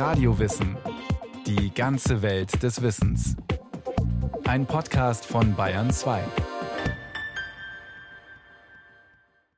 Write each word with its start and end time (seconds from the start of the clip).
Radiowissen. 0.00 0.78
Die 1.46 1.74
ganze 1.74 2.22
Welt 2.22 2.62
des 2.62 2.80
Wissens. 2.80 3.36
Ein 4.44 4.64
Podcast 4.64 5.26
von 5.26 5.54
Bayern 5.54 5.90
2. 5.90 6.24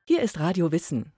Hier 0.03 0.21
ist 0.21 0.41
Radio 0.41 0.73
Wissen. 0.73 1.13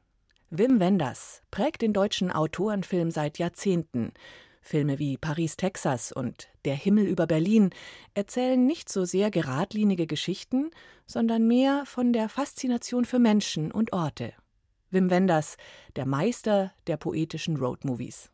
Wim 0.51 0.79
Wenders 0.79 1.41
prägt 1.49 1.81
den 1.81 1.91
deutschen 1.91 2.31
Autorenfilm 2.31 3.09
seit 3.09 3.39
Jahrzehnten. 3.39 4.13
Filme 4.61 4.99
wie 4.99 5.17
Paris, 5.17 5.57
Texas 5.57 6.12
und 6.12 6.49
Der 6.63 6.76
Himmel 6.76 7.07
über 7.07 7.26
Berlin 7.26 7.71
erzählen 8.13 8.63
nicht 8.63 8.89
so 8.89 9.05
sehr 9.05 9.31
geradlinige 9.31 10.05
Geschichten, 10.05 10.69
sondern 11.07 11.47
mehr 11.47 11.87
von 11.87 12.13
der 12.13 12.29
Faszination 12.29 13.05
für 13.05 13.17
Menschen 13.17 13.71
und 13.71 13.92
Orte. 13.92 14.33
Wim 14.92 15.10
Wenders, 15.10 15.57
der 15.96 16.05
Meister 16.05 16.73
der 16.85 16.98
poetischen 16.98 17.57
Roadmovies. 17.57 18.30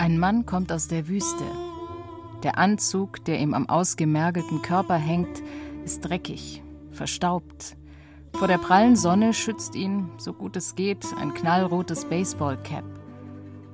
Ein 0.00 0.18
Mann 0.18 0.46
kommt 0.46 0.72
aus 0.72 0.88
der 0.88 1.08
Wüste. 1.08 1.44
Der 2.42 2.56
Anzug, 2.56 3.22
der 3.26 3.38
ihm 3.38 3.52
am 3.52 3.68
ausgemergelten 3.68 4.62
Körper 4.62 4.94
hängt, 4.94 5.42
ist 5.84 6.00
dreckig, 6.00 6.62
verstaubt. 6.90 7.76
Vor 8.32 8.48
der 8.48 8.56
prallen 8.56 8.96
Sonne 8.96 9.34
schützt 9.34 9.74
ihn, 9.74 10.08
so 10.16 10.32
gut 10.32 10.56
es 10.56 10.74
geht, 10.74 11.04
ein 11.20 11.34
knallrotes 11.34 12.06
Baseballcap. 12.06 12.84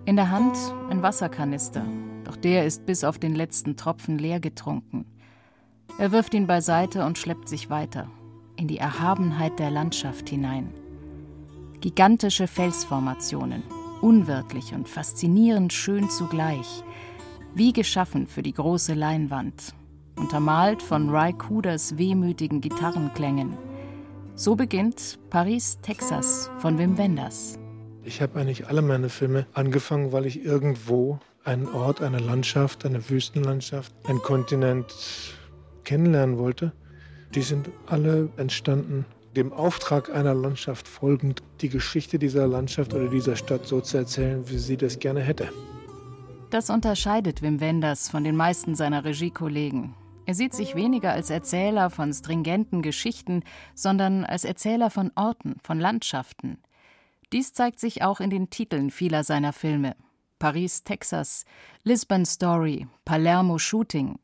In 0.05 0.17
der 0.17 0.33
Hand 0.33 0.57
ein 0.91 1.01
Wasserkanister, 1.01 1.87
doch 2.25 2.35
der 2.35 2.67
ist 2.67 2.87
bis 2.87 3.05
auf 3.05 3.21
den 3.21 3.37
letzten 3.37 3.77
Tropfen 3.77 4.19
leer 4.19 4.41
getrunken. 4.41 5.07
Er 5.97 6.11
wirft 6.11 6.35
ihn 6.35 6.49
beiseite 6.49 7.07
und 7.07 7.19
schleppt 7.19 7.49
sich 7.49 7.71
weiter, 7.71 8.09
in 8.57 8.67
die 8.67 8.79
Erhabenheit 8.79 9.61
der 9.61 9.71
Landschaft 9.71 10.29
hinein. 10.29 10.75
Gigantische 11.81 12.49
Felsformationen, 12.49 13.63
unwirklich 14.07 14.73
und 14.73 14.89
faszinierend 14.89 15.73
schön 15.73 16.09
zugleich, 16.09 16.85
wie 17.57 17.73
geschaffen 17.73 18.29
für 18.29 18.41
die 18.41 18.53
große 18.53 18.95
Leinwand, 18.95 19.75
untermalt 20.15 20.81
von 20.81 21.11
Ry 21.11 21.33
Cooders 21.33 21.99
wehmütigen 21.99 22.61
Gitarrenklängen. 22.61 23.59
So 24.37 24.55
beginnt 24.55 25.19
Paris, 25.29 25.81
Texas 25.83 26.49
von 26.59 26.79
Wim 26.79 26.97
Wenders. 26.97 27.59
Ich 28.05 28.23
habe 28.23 28.39
eigentlich 28.39 28.69
alle 28.69 28.81
meine 28.81 29.09
Filme 29.09 29.45
angefangen, 29.55 30.13
weil 30.13 30.27
ich 30.27 30.45
irgendwo 30.45 31.19
einen 31.43 31.67
Ort, 31.67 32.01
eine 32.01 32.19
Landschaft, 32.19 32.87
eine 32.87 33.11
Wüstenlandschaft, 33.11 33.93
einen 34.07 34.23
Kontinent 34.23 34.87
kennenlernen 35.83 36.39
wollte. 36.39 36.73
Die 37.35 37.43
sind 37.43 37.71
alle 37.87 38.29
entstanden, 38.37 39.05
dem 39.37 39.53
Auftrag 39.53 40.15
einer 40.15 40.35
Landschaft 40.35 40.89
folgend, 40.89 41.43
die 41.61 41.69
Geschichte 41.69 42.19
dieser 42.19 42.47
Landschaft 42.47 42.95
oder 42.95 43.09
dieser 43.09 43.37
Stadt 43.37 43.67
so 43.67 43.81
zu 43.81 43.99
erzählen, 43.99 44.49
wie 44.49 44.59
sie 44.59 44.77
das 44.77 44.99
gerne 44.99 45.21
hätte. 45.21 45.49
Das 46.51 46.71
unterscheidet 46.71 47.43
Wim 47.43 47.61
Wenders 47.61 48.09
von 48.09 48.25
den 48.25 48.37
meisten 48.37 48.75
seiner 48.75 49.05
Regiekollegen. 49.05 49.95
Er 50.27 50.35
sieht 50.35 50.55
sich 50.55 50.75
weniger 50.75 51.13
als 51.13 51.31
Erzähler 51.31 51.91
von 51.91 52.13
stringenten 52.13 52.83
Geschichten, 52.83 53.43
sondern 53.75 54.25
als 54.25 54.45
Erzähler 54.45 54.91
von 54.91 55.13
Orten, 55.15 55.57
von 55.63 55.79
Landschaften. 55.79 56.59
Dies 57.33 57.53
zeigt 57.53 57.79
sich 57.79 58.03
auch 58.03 58.21
in 58.21 58.31
den 58.31 58.51
Titeln 58.51 58.91
vieler 58.91 59.23
seiner 59.23 59.53
Filme. 59.53 59.95
Paris, 60.39 60.83
Texas, 60.83 61.45
Lisbon 61.83 62.25
Story, 62.25 62.87
Palermo 63.05 63.59
Shooting. 63.59 64.19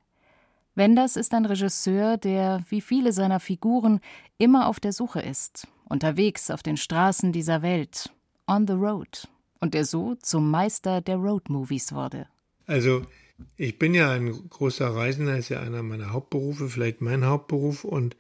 Wenders 0.75 1.17
ist 1.17 1.35
ein 1.35 1.45
Regisseur, 1.45 2.17
der, 2.17 2.65
wie 2.69 2.81
viele 2.81 3.13
seiner 3.13 3.41
Figuren, 3.41 4.01
immer 4.39 4.69
auf 4.69 4.81
der 4.81 4.93
Suche 4.93 5.21
ist, 5.21 5.67
unterwegs 5.85 6.51
auf 6.51 6.63
den 6.63 6.79
Straßen 6.79 7.33
dieser 7.33 7.61
Welt, 7.61 8.11
on 8.47 8.67
the 8.67 8.73
road, 8.73 9.29
und 9.61 9.75
der 9.75 9.85
so 9.85 10.15
zum 10.15 10.51
Meister 10.51 11.03
der 11.03 11.17
Road-Movies 11.17 11.93
wurde. 11.93 12.27
Also, 12.67 13.03
ich 13.57 13.79
bin 13.79 13.93
ja 13.93 14.13
ein 14.13 14.31
großer 14.49 14.95
Reisender, 14.95 15.37
ist 15.37 15.51
ja 15.51 15.61
einer 15.61 15.83
meiner 15.83 16.13
Hauptberufe, 16.13 16.69
vielleicht 16.69 17.03
mein 17.03 17.27
Hauptberuf, 17.27 17.85
und 17.85 18.17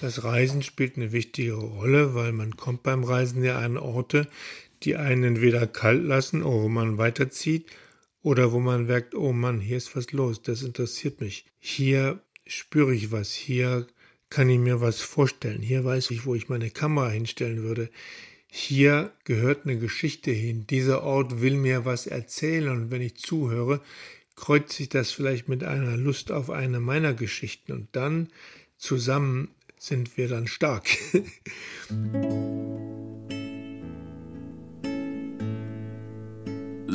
das 0.00 0.22
Reisen 0.22 0.62
spielt 0.62 0.96
eine 0.96 1.10
wichtige 1.10 1.54
Rolle, 1.54 2.14
weil 2.14 2.32
man 2.32 2.56
kommt 2.56 2.84
beim 2.84 3.02
Reisen 3.02 3.42
ja 3.42 3.58
an 3.58 3.78
Orte, 3.78 4.28
die 4.84 4.96
einen 4.96 5.24
entweder 5.24 5.66
kalt 5.66 6.04
lassen, 6.04 6.42
oh, 6.44 6.62
wo 6.62 6.68
man 6.68 6.98
weiterzieht, 6.98 7.66
oder 8.24 8.52
wo 8.52 8.58
man 8.58 8.86
merkt, 8.86 9.14
oh 9.14 9.32
Mann, 9.32 9.60
hier 9.60 9.76
ist 9.76 9.94
was 9.94 10.10
los, 10.10 10.42
das 10.42 10.62
interessiert 10.62 11.20
mich. 11.20 11.44
Hier 11.60 12.20
spüre 12.46 12.94
ich 12.94 13.12
was, 13.12 13.32
hier 13.32 13.86
kann 14.30 14.48
ich 14.48 14.58
mir 14.58 14.80
was 14.80 15.02
vorstellen, 15.02 15.60
hier 15.60 15.84
weiß 15.84 16.10
ich, 16.10 16.24
wo 16.24 16.34
ich 16.34 16.48
meine 16.48 16.70
Kamera 16.70 17.10
hinstellen 17.10 17.62
würde. 17.62 17.90
Hier 18.46 19.12
gehört 19.24 19.64
eine 19.66 19.78
Geschichte 19.78 20.30
hin. 20.30 20.66
Dieser 20.68 21.02
Ort 21.02 21.42
will 21.42 21.56
mir 21.56 21.84
was 21.84 22.06
erzählen 22.06 22.68
und 22.68 22.90
wenn 22.90 23.02
ich 23.02 23.16
zuhöre, 23.16 23.82
kreuzt 24.36 24.72
sich 24.72 24.88
das 24.88 25.10
vielleicht 25.10 25.48
mit 25.48 25.62
einer 25.62 25.96
Lust 25.98 26.32
auf 26.32 26.48
eine 26.48 26.80
meiner 26.80 27.12
Geschichten 27.12 27.72
und 27.72 27.88
dann 27.92 28.28
zusammen 28.78 29.50
sind 29.76 30.16
wir 30.16 30.28
dann 30.28 30.46
stark. 30.46 30.88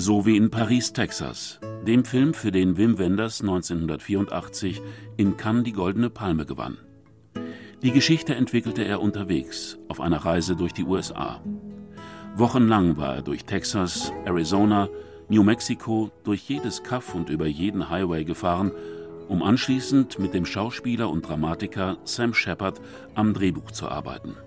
So 0.02 0.26
wie 0.26 0.38
in 0.38 0.50
Paris, 0.50 0.94
Texas, 0.94 1.60
dem 1.86 2.06
Film, 2.06 2.34
für 2.34 2.54
den 2.54 2.78
Wim 2.78 2.98
Wenders 2.98 3.42
1984 3.42 4.82
in 5.18 5.36
Cannes 5.36 5.66
die 5.66 5.74
Goldene 5.74 6.10
Palme 6.10 6.46
gewann. 6.46 6.78
Die 7.84 7.92
Geschichte 7.92 8.34
entwickelte 8.34 8.86
er 8.86 9.02
unterwegs, 9.02 9.78
auf 9.90 10.00
einer 10.00 10.24
Reise 10.24 10.56
durch 10.56 10.72
die 10.72 10.86
USA. 10.86 11.42
Wochenlang 12.38 12.96
war 12.96 13.18
er 13.18 13.22
durch 13.24 13.44
Texas, 13.44 14.14
Arizona, 14.24 14.88
New 15.28 15.44
Mexico, 15.44 16.12
durch 16.24 16.48
jedes 16.48 16.82
Kaff 16.82 17.14
und 17.14 17.30
über 17.30 17.48
jeden 17.48 17.90
Highway 17.90 18.24
gefahren, 18.24 18.72
um 19.28 19.44
anschließend 19.44 20.18
mit 20.18 20.34
dem 20.34 20.46
Schauspieler 20.46 21.10
und 21.10 21.28
Dramatiker 21.28 21.98
Sam 22.06 22.34
Shepard 22.34 22.80
am 23.16 23.34
Drehbuch 23.34 23.72
zu 23.72 23.90
arbeiten. 23.90 24.38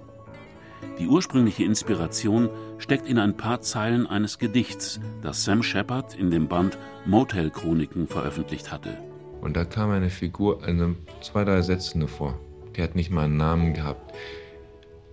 Die 0.98 1.09
ursprüngliche 1.09 1.65
Inspiration 1.65 2.48
steckt 2.78 3.09
in 3.09 3.19
ein 3.19 3.37
paar 3.37 3.60
Zeilen 3.60 4.06
eines 4.06 4.38
Gedichts, 4.38 5.00
das 5.22 5.44
Sam 5.44 5.62
Shepard 5.62 6.15
in 6.15 6.31
dem 6.31 6.48
Band 6.48 6.78
Motel 7.06 7.50
Chroniken 7.50 8.06
veröffentlicht 8.06 8.70
hatte. 8.70 8.97
Und 9.41 9.56
da 9.56 9.65
kam 9.65 9.91
eine 9.91 10.10
Figur, 10.10 10.62
also 10.62 10.94
zwei, 11.20 11.44
drei 11.44 11.62
Sätze 11.62 11.98
nur 11.98 12.09
vor. 12.09 12.38
Die 12.76 12.82
hat 12.82 12.94
nicht 12.94 13.10
mal 13.10 13.25
einen 13.25 13.37
Namen 13.37 13.75
gehabt. 13.75 14.15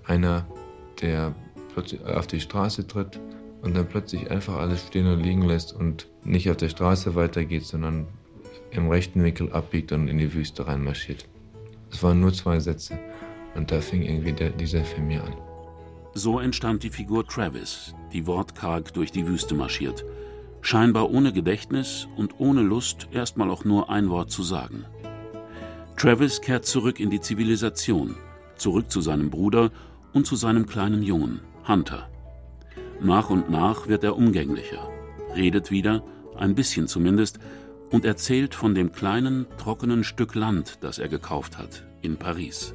Einer, 0.05 0.45
der 1.01 1.33
plötzlich 1.73 2.03
auf 2.05 2.27
die 2.27 2.39
Straße 2.39 2.85
tritt 2.87 3.19
und 3.61 3.75
dann 3.75 3.87
plötzlich 3.87 4.29
einfach 4.29 4.57
alles 4.57 4.87
stehen 4.87 5.07
und 5.07 5.21
liegen 5.21 5.43
lässt 5.43 5.73
und 5.73 6.07
nicht 6.23 6.49
auf 6.49 6.57
der 6.57 6.69
Straße 6.69 7.15
weitergeht, 7.15 7.65
sondern 7.65 8.07
im 8.71 8.89
rechten 8.89 9.23
Winkel 9.23 9.51
abbiegt 9.51 9.91
und 9.91 10.07
in 10.07 10.17
die 10.17 10.33
Wüste 10.33 10.67
reinmarschiert. 10.67 11.27
Es 11.91 12.03
waren 12.03 12.19
nur 12.19 12.33
zwei 12.33 12.59
Sätze 12.59 12.99
und 13.55 13.71
da 13.71 13.81
fing 13.81 14.03
irgendwie 14.03 14.33
der, 14.33 14.51
dieser 14.51 14.83
Film 14.83 15.07
mir 15.07 15.23
an. 15.23 15.33
So 16.13 16.39
entstand 16.39 16.83
die 16.83 16.89
Figur 16.89 17.27
Travis, 17.27 17.93
die 18.11 18.25
wortkarg 18.25 18.93
durch 18.93 19.11
die 19.11 19.27
Wüste 19.27 19.53
marschiert, 19.53 20.03
scheinbar 20.61 21.11
ohne 21.11 21.31
Gedächtnis 21.31 22.07
und 22.17 22.39
ohne 22.39 22.61
Lust, 22.61 23.07
erstmal 23.11 23.49
auch 23.49 23.63
nur 23.63 23.89
ein 23.89 24.09
Wort 24.09 24.31
zu 24.31 24.43
sagen. 24.43 24.85
Travis 25.97 26.41
kehrt 26.41 26.65
zurück 26.65 26.99
in 26.99 27.09
die 27.09 27.21
Zivilisation, 27.21 28.15
zurück 28.55 28.89
zu 28.89 29.01
seinem 29.01 29.29
Bruder 29.29 29.71
und 30.13 30.25
zu 30.25 30.35
seinem 30.35 30.65
kleinen 30.65 31.03
Jungen, 31.03 31.41
Hunter. 31.67 32.09
Nach 33.01 33.29
und 33.29 33.49
nach 33.49 33.87
wird 33.87 34.03
er 34.03 34.17
umgänglicher, 34.17 34.89
redet 35.35 35.71
wieder, 35.71 36.03
ein 36.35 36.55
bisschen 36.55 36.87
zumindest, 36.87 37.39
und 37.91 38.05
erzählt 38.05 38.55
von 38.55 38.75
dem 38.75 38.91
kleinen, 38.91 39.45
trockenen 39.57 40.03
Stück 40.03 40.35
Land, 40.35 40.79
das 40.81 40.99
er 40.99 41.07
gekauft 41.07 41.57
hat, 41.57 41.85
in 42.01 42.17
Paris. 42.17 42.73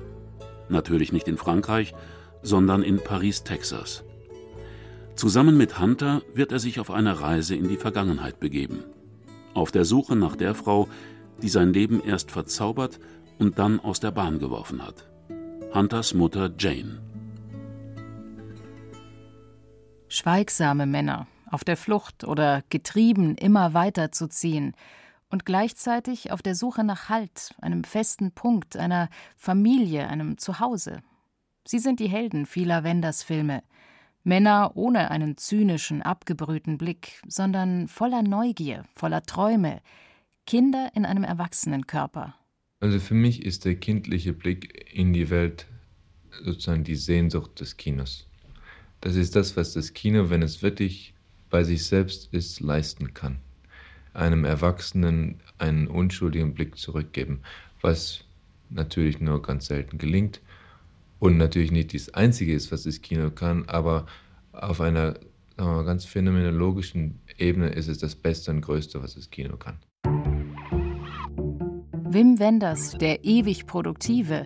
Natürlich 0.69 1.13
nicht 1.13 1.29
in 1.29 1.37
Frankreich, 1.37 1.95
sondern 2.45 2.85
in 2.85 3.03
Paris, 3.03 3.43
Texas. 3.43 4.05
Zusammen 5.17 5.57
mit 5.57 5.81
Hunter 5.81 6.23
wird 6.35 6.53
er 6.53 6.61
sich 6.61 6.79
auf 6.79 6.91
eine 6.91 7.21
Reise 7.21 7.57
in 7.57 7.69
die 7.69 7.77
Vergangenheit 7.77 8.39
begeben. 8.39 8.85
Auf 9.55 9.73
der 9.73 9.85
Suche 9.85 10.15
nach 10.15 10.37
der 10.37 10.55
Frau, 10.55 10.89
die 11.43 11.49
sein 11.49 11.73
Leben 11.73 12.03
erst 12.05 12.31
verzaubert 12.31 13.01
und 13.39 13.59
dann 13.59 13.81
aus 13.81 14.01
der 14.01 14.11
Bahn 14.11 14.39
geworfen 14.39 14.85
hat. 14.85 15.09
Hunters 15.73 16.15
Mutter 16.15 16.53
Jane. 16.59 17.01
Schweigsame 20.09 20.87
Männer, 20.87 21.27
auf 21.51 21.65
der 21.65 21.77
Flucht 21.77 22.25
oder 22.25 22.63
getrieben, 22.69 23.37
immer 23.37 23.75
weiter 23.75 24.13
zu 24.13 24.29
ziehen 24.29 24.75
und 25.31 25.45
gleichzeitig 25.45 26.31
auf 26.31 26.43
der 26.43 26.55
Suche 26.55 26.85
nach 26.85 27.09
Halt, 27.09 27.55
einem 27.61 27.83
festen 27.83 28.33
Punkt, 28.33 28.77
einer 28.77 29.09
Familie, 29.37 30.07
einem 30.07 30.39
Zuhause, 30.39 31.03
Sie 31.67 31.79
sind 31.79 31.99
die 31.99 32.09
Helden 32.09 32.45
vieler 32.45 32.85
Wenders 32.85 33.23
Filme. 33.23 33.63
Männer 34.23 34.73
ohne 34.75 35.11
einen 35.11 35.39
zynischen, 35.39 36.03
abgebrühten 36.03 36.77
Blick, 36.77 37.23
sondern 37.27 37.89
voller 37.89 38.23
Neugier, 38.23 38.85
voller 38.95 39.23
Träume. 39.23 39.81
Kinder 40.47 40.91
in 40.95 41.07
einem 41.07 41.25
Erwachsenenkörper. 41.25 42.35
Also 42.81 43.01
für 43.01 43.15
mich 43.15 43.45
ist 43.45 43.65
der 43.65 43.77
kindliche 43.77 44.35
Blick 44.35 44.93
in 44.93 45.15
die 45.15 45.31
Welt 45.31 45.67
sozusagen 46.43 46.85
die 46.85 46.97
Sehnsucht 46.97 47.59
des 47.61 47.79
Kinos. 47.79 48.27
Das 49.01 49.17
ist 49.17 49.35
das, 49.35 49.57
was 49.57 49.73
das 49.73 49.95
Kino, 49.95 50.29
wenn 50.29 50.43
es 50.43 50.63
wirklich 50.63 51.15
bei 51.49 51.65
sich 51.65 51.87
selbst 51.87 52.29
ist, 52.33 52.61
leisten 52.61 53.15
kann. 53.15 53.39
Einem 54.13 54.45
Erwachsenen 54.45 55.41
einen 55.57 55.87
unschuldigen 55.87 56.53
Blick 56.53 56.77
zurückgeben, 56.77 57.41
was 57.81 58.25
natürlich 58.69 59.21
nur 59.21 59.41
ganz 59.41 59.67
selten 59.67 59.97
gelingt 59.97 60.41
und 61.25 61.39
natürlich 61.39 61.73
nicht 61.73 61.95
das 61.95 62.13
Einzige 62.13 62.53
ist, 62.53 62.71
was 62.71 62.83
das 62.83 63.01
Kino 63.01 63.31
kann, 63.31 63.65
aber 63.67 64.05
auf 64.53 64.83
einer 64.83 65.15
wir, 65.57 65.65
ganz 65.85 66.05
phänomenologischen 66.05 67.19
Ebene 67.39 67.71
ist 67.71 67.89
es 67.89 67.97
das 67.97 68.15
Beste 68.15 68.51
und 68.51 68.61
Größte, 68.61 69.03
was 69.03 69.15
das 69.15 69.31
Kino 69.31 69.57
kann. 69.57 69.79
Wim 72.05 72.39
Wenders, 72.39 72.93
der 72.99 73.25
ewig 73.25 73.67
Produktive, 73.67 74.45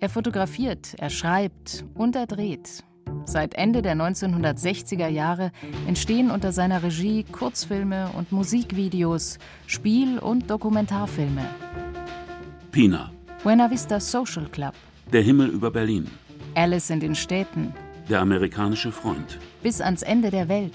er 0.00 0.08
fotografiert, 0.08 0.94
er 0.98 1.10
schreibt 1.10 1.84
und 1.94 2.16
er 2.16 2.26
dreht. 2.26 2.82
Seit 3.24 3.54
Ende 3.54 3.80
der 3.80 3.94
1960er 3.94 5.06
Jahre 5.06 5.52
entstehen 5.86 6.32
unter 6.32 6.50
seiner 6.50 6.82
Regie 6.82 7.22
Kurzfilme 7.22 8.10
und 8.18 8.32
Musikvideos, 8.32 9.38
Spiel- 9.68 10.18
und 10.18 10.50
Dokumentarfilme. 10.50 11.46
Pina. 12.72 13.12
Buena 13.44 13.70
Vista 13.70 14.00
Social 14.00 14.48
Club. 14.48 14.74
Der 15.12 15.22
Himmel 15.22 15.50
über 15.50 15.70
Berlin. 15.70 16.10
Alice 16.56 16.90
in 16.90 16.98
den 16.98 17.14
Städten. 17.14 17.72
Der 18.08 18.20
amerikanische 18.20 18.90
Freund. 18.90 19.38
Bis 19.62 19.80
ans 19.80 20.02
Ende 20.02 20.32
der 20.32 20.48
Welt. 20.48 20.74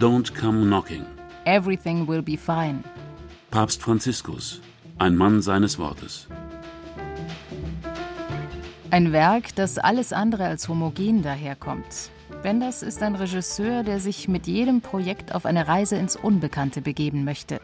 Don't 0.00 0.34
come 0.34 0.66
knocking. 0.66 1.04
Everything 1.44 2.08
will 2.08 2.22
be 2.22 2.36
fine. 2.36 2.82
Papst 3.52 3.80
Franziskus. 3.80 4.60
Ein 4.98 5.14
Mann 5.14 5.42
seines 5.42 5.78
Wortes. 5.78 6.26
Ein 8.90 9.12
Werk, 9.12 9.54
das 9.54 9.78
alles 9.78 10.12
andere 10.12 10.46
als 10.46 10.68
homogen 10.68 11.22
daherkommt. 11.22 12.10
Wenders 12.42 12.82
ist 12.82 13.00
ein 13.00 13.14
Regisseur, 13.14 13.84
der 13.84 14.00
sich 14.00 14.26
mit 14.26 14.48
jedem 14.48 14.80
Projekt 14.80 15.32
auf 15.32 15.46
eine 15.46 15.68
Reise 15.68 15.94
ins 15.96 16.16
Unbekannte 16.16 16.82
begeben 16.82 17.22
möchte. 17.22 17.60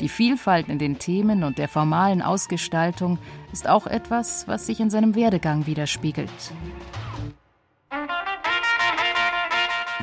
Die 0.00 0.08
Vielfalt 0.10 0.68
in 0.68 0.78
den 0.78 0.98
Themen 0.98 1.42
und 1.42 1.56
der 1.56 1.68
formalen 1.68 2.20
Ausgestaltung 2.20 3.18
ist 3.52 3.66
auch 3.66 3.86
etwas, 3.86 4.46
was 4.46 4.66
sich 4.66 4.78
in 4.80 4.90
seinem 4.90 5.14
Werdegang 5.14 5.66
widerspiegelt. 5.66 6.30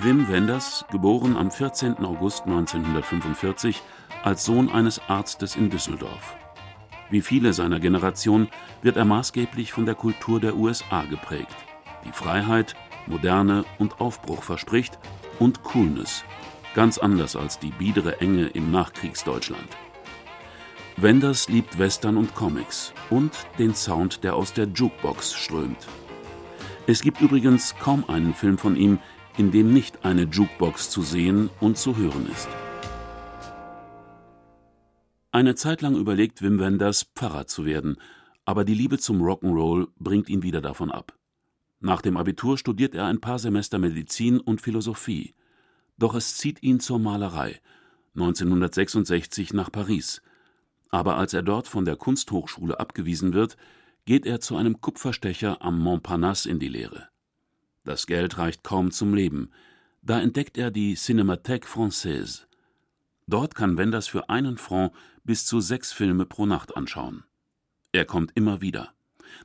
Wim 0.01 0.27
Wenders, 0.27 0.83
geboren 0.91 1.37
am 1.37 1.51
14. 1.51 2.03
August 2.03 2.45
1945 2.45 3.81
als 4.23 4.43
Sohn 4.45 4.71
eines 4.71 4.99
Arztes 5.07 5.55
in 5.55 5.69
Düsseldorf. 5.69 6.35
Wie 7.11 7.21
viele 7.21 7.53
seiner 7.53 7.79
Generation 7.79 8.49
wird 8.81 8.97
er 8.97 9.05
maßgeblich 9.05 9.71
von 9.71 9.85
der 9.85 9.95
Kultur 9.95 10.39
der 10.39 10.55
USA 10.55 11.03
geprägt, 11.03 11.55
die 12.03 12.11
Freiheit, 12.11 12.75
Moderne 13.05 13.63
und 13.77 14.01
Aufbruch 14.01 14.41
verspricht 14.41 14.97
und 15.39 15.61
Coolness, 15.63 16.23
ganz 16.73 16.97
anders 16.97 17.35
als 17.35 17.59
die 17.59 17.71
biedere 17.71 18.19
Enge 18.21 18.47
im 18.47 18.71
Nachkriegsdeutschland. 18.71 19.67
Wenders 20.97 21.49
liebt 21.49 21.79
Western 21.79 22.17
und 22.17 22.35
Comics 22.35 22.93
und 23.09 23.31
den 23.57 23.73
Sound, 23.73 24.23
der 24.23 24.35
aus 24.35 24.53
der 24.53 24.67
Jukebox 24.67 25.33
strömt. 25.33 25.87
Es 26.85 27.01
gibt 27.01 27.21
übrigens 27.21 27.75
kaum 27.79 28.07
einen 28.09 28.33
Film 28.33 28.57
von 28.57 28.75
ihm, 28.75 28.99
in 29.37 29.51
dem 29.51 29.73
nicht 29.73 30.05
eine 30.05 30.23
Jukebox 30.23 30.89
zu 30.89 31.01
sehen 31.01 31.49
und 31.59 31.77
zu 31.77 31.97
hören 31.97 32.29
ist. 32.31 32.47
Eine 35.31 35.55
Zeit 35.55 35.81
lang 35.81 35.95
überlegt 35.95 36.43
Wim 36.43 36.59
Wenders, 36.59 37.07
Pfarrer 37.15 37.47
zu 37.47 37.65
werden, 37.65 37.97
aber 38.45 38.65
die 38.65 38.75
Liebe 38.75 38.99
zum 38.99 39.21
Rock'n'Roll 39.23 39.87
bringt 39.97 40.29
ihn 40.29 40.43
wieder 40.43 40.61
davon 40.61 40.91
ab. 40.91 41.17
Nach 41.79 42.01
dem 42.01 42.17
Abitur 42.17 42.57
studiert 42.57 42.93
er 42.93 43.05
ein 43.05 43.19
paar 43.19 43.39
Semester 43.39 43.79
Medizin 43.79 44.39
und 44.39 44.61
Philosophie. 44.61 45.33
Doch 45.97 46.15
es 46.15 46.37
zieht 46.37 46.63
ihn 46.63 46.79
zur 46.79 46.99
Malerei, 46.99 47.59
1966 48.15 49.53
nach 49.53 49.71
Paris. 49.71 50.21
Aber 50.89 51.17
als 51.17 51.33
er 51.33 51.41
dort 51.41 51.67
von 51.67 51.85
der 51.85 51.95
Kunsthochschule 51.95 52.79
abgewiesen 52.79 53.33
wird, 53.33 53.57
geht 54.05 54.25
er 54.25 54.39
zu 54.39 54.55
einem 54.55 54.81
Kupferstecher 54.81 55.61
am 55.61 55.79
Montparnasse 55.79 56.49
in 56.49 56.59
die 56.59 56.67
Lehre. 56.67 57.09
Das 57.83 58.05
Geld 58.05 58.37
reicht 58.37 58.63
kaum 58.63 58.91
zum 58.91 59.13
Leben. 59.13 59.49
Da 60.01 60.21
entdeckt 60.21 60.57
er 60.57 60.71
die 60.71 60.95
Cinémathèque 60.95 61.65
Française. 61.65 62.43
Dort 63.27 63.55
kann 63.55 63.77
Wenders 63.77 64.07
für 64.07 64.29
einen 64.29 64.57
Franc 64.57 64.93
bis 65.23 65.45
zu 65.45 65.61
sechs 65.61 65.93
Filme 65.93 66.25
pro 66.25 66.45
Nacht 66.45 66.75
anschauen. 66.75 67.23
Er 67.91 68.05
kommt 68.05 68.31
immer 68.35 68.61
wieder. 68.61 68.93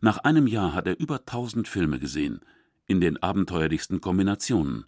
Nach 0.00 0.18
einem 0.18 0.46
Jahr 0.46 0.74
hat 0.74 0.86
er 0.86 0.98
über 0.98 1.24
tausend 1.24 1.68
Filme 1.68 1.98
gesehen, 1.98 2.40
in 2.86 3.00
den 3.00 3.22
abenteuerlichsten 3.22 4.00
Kombinationen. 4.00 4.84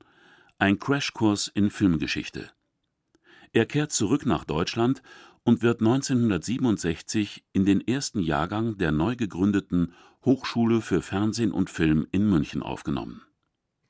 Ein 0.60 0.78
Crashkurs 0.78 1.50
in 1.54 1.70
Filmgeschichte. 1.70 2.50
Er 3.54 3.64
kehrt 3.64 3.92
zurück 3.92 4.26
nach 4.26 4.44
Deutschland 4.44 5.02
und 5.42 5.62
wird 5.62 5.80
1967 5.80 7.44
in 7.54 7.64
den 7.64 7.80
ersten 7.80 8.20
Jahrgang 8.20 8.76
der 8.76 8.92
neu 8.92 9.16
gegründeten 9.16 9.94
Hochschule 10.22 10.82
für 10.82 11.00
Fernsehen 11.00 11.50
und 11.50 11.70
Film 11.70 12.06
in 12.12 12.28
München 12.28 12.62
aufgenommen. 12.62 13.22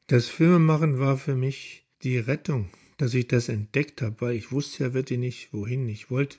Das 0.07 0.29
Filmemachen 0.29 1.01
war 1.01 1.17
für 1.17 1.35
mich 1.35 1.89
die 2.05 2.19
Rettung, 2.19 2.71
dass 2.99 3.15
ich 3.15 3.27
das 3.27 3.49
entdeckt 3.49 4.01
habe, 4.01 4.21
weil 4.21 4.37
ich 4.37 4.53
wusste 4.53 4.85
ja 4.85 4.95
wirklich 4.95 5.19
nicht, 5.19 5.53
wohin. 5.53 5.89
Ich 5.89 6.09
wollte 6.09 6.39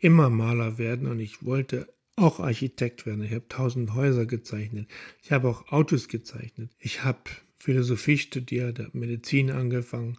immer 0.00 0.28
Maler 0.28 0.76
werden 0.76 1.06
und 1.06 1.20
ich 1.20 1.44
wollte 1.44 1.86
auch 2.16 2.40
Architekt 2.40 3.06
werden. 3.06 3.22
Ich 3.22 3.30
habe 3.30 3.46
tausend 3.48 3.94
Häuser 3.94 4.26
gezeichnet. 4.26 4.88
Ich 5.22 5.30
habe 5.30 5.48
auch 5.48 5.70
Autos 5.70 6.08
gezeichnet. 6.08 6.72
Ich 6.80 7.04
habe 7.04 7.20
Philosophie 7.62 8.18
studiert, 8.18 8.80
habe 8.80 8.98
Medizin 8.98 9.52
angefangen. 9.52 10.18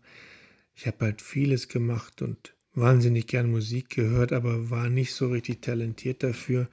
Ich 0.76 0.88
habe 0.88 0.98
halt 1.02 1.22
vieles 1.22 1.68
gemacht 1.68 2.22
und 2.22 2.56
wahnsinnig 2.74 3.28
gern 3.28 3.52
Musik 3.52 3.90
gehört, 3.90 4.32
aber 4.32 4.70
war 4.70 4.90
nicht 4.90 5.14
so 5.14 5.28
richtig 5.28 5.62
talentiert 5.62 6.24
dafür. 6.24 6.70